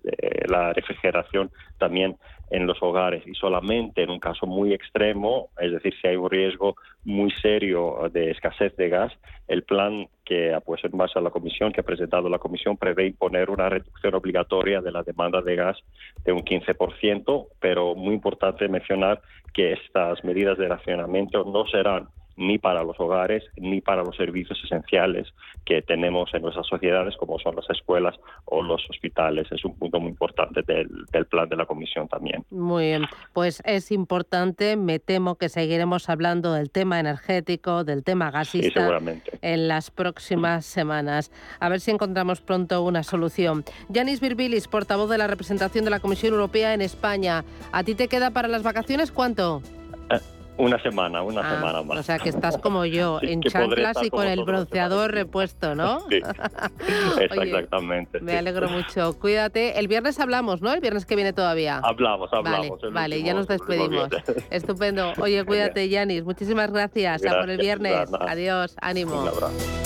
[0.48, 2.16] la refrigeración también
[2.50, 6.30] en los hogares y solamente en un caso muy extremo, es decir, si hay un
[6.30, 9.12] riesgo muy serio de escasez de gas,
[9.48, 12.76] el plan que ha puesto en base a la comisión, que ha presentado la comisión,
[12.76, 15.78] prevé imponer una reducción obligatoria de la demanda de gas
[16.24, 19.20] de un 15%, pero muy importante mencionar
[19.52, 24.58] que estas medidas de racionamiento no serán ni para los hogares ni para los servicios
[24.64, 25.28] esenciales
[25.64, 28.14] que tenemos en nuestras sociedades, como son las escuelas
[28.44, 29.50] o los hospitales.
[29.50, 32.44] Es un punto muy importante del, plan de la Comisión también.
[32.50, 34.76] Muy bien, pues es importante.
[34.76, 39.00] Me temo que seguiremos hablando del tema energético, del tema gasista
[39.42, 41.32] en las próximas semanas.
[41.58, 43.64] A ver si encontramos pronto una solución.
[43.88, 47.44] Yanis Virbilis, portavoz de la representación de la Comisión Europea en España.
[47.72, 49.62] ¿A ti te queda para las vacaciones cuánto?
[50.58, 51.98] Una semana, una ah, semana más.
[51.98, 56.00] O sea, que estás como yo, en chanclas y con el bronceador repuesto, ¿no?
[56.08, 56.20] Sí,
[57.20, 58.20] exactamente.
[58.20, 59.18] Me alegro mucho.
[59.18, 59.78] Cuídate.
[59.78, 60.72] El viernes hablamos, ¿no?
[60.72, 61.80] El viernes que viene todavía.
[61.82, 62.80] Hablamos, hablamos.
[62.80, 64.08] Vale, vale ya nos despedimos.
[64.50, 65.12] Estupendo.
[65.20, 66.24] Oye, cuídate, Yanis.
[66.24, 67.24] Muchísimas gracias.
[67.26, 68.08] A por el viernes.
[68.20, 68.76] Adiós.
[68.80, 69.22] Ánimo.
[69.22, 69.85] Un abrazo.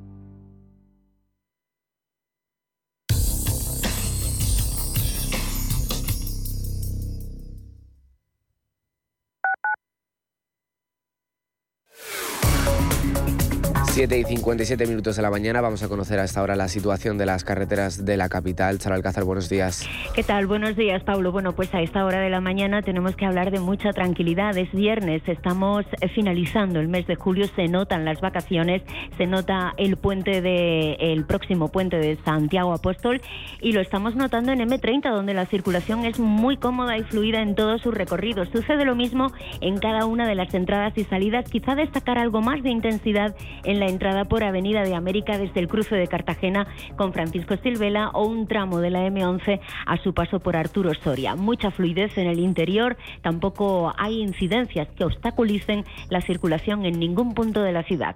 [13.91, 17.17] 7 y 57 minutos de la mañana vamos a conocer a esta hora la situación
[17.17, 18.79] de las carreteras de la capital.
[18.79, 19.85] Charo Alcázar, buenos días.
[20.15, 20.47] ¿Qué tal?
[20.47, 21.33] Buenos días, Pablo.
[21.33, 24.57] Bueno, pues a esta hora de la mañana tenemos que hablar de mucha tranquilidad.
[24.57, 25.85] Es viernes, estamos
[26.15, 28.81] finalizando el mes de julio, se notan las vacaciones,
[29.17, 33.21] se nota el puente de el próximo puente de Santiago Apóstol
[33.59, 37.55] y lo estamos notando en M30 donde la circulación es muy cómoda y fluida en
[37.55, 38.47] todos sus recorridos.
[38.53, 42.63] Sucede lo mismo en cada una de las entradas y salidas, quizá destacar algo más
[42.63, 43.35] de intensidad
[43.65, 48.09] en la entrada por Avenida de América desde el cruce de Cartagena con Francisco Silvela
[48.13, 51.35] o un tramo de la M11 a su paso por Arturo Soria.
[51.35, 57.63] Mucha fluidez en el interior, tampoco hay incidencias que obstaculicen la circulación en ningún punto
[57.63, 58.15] de la ciudad.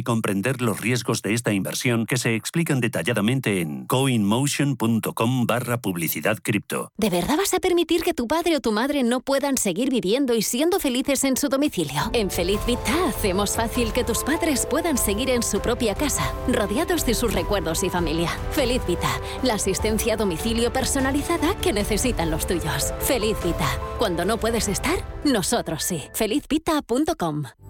[0.00, 6.38] y comprender los riesgos de esta inversión que se explican detalladamente en coinmotion.com barra publicidad
[6.42, 6.90] cripto.
[6.96, 10.34] ¿De verdad vas a permitir que tu padre o tu madre no puedan seguir viviendo
[10.34, 12.10] y siendo felices en su domicilio?
[12.12, 17.06] En Feliz Vita hacemos fácil que tus padres puedan seguir en su propia casa, rodeados
[17.06, 18.30] de sus recuerdos y familia.
[18.50, 19.10] Feliz Vita,
[19.42, 22.92] la asistencia a domicilio personalizada que necesitan los tuyos.
[23.00, 26.02] Feliz Vita, cuando no puedes estar, nosotros sí.
[26.14, 27.69] Felizvita.com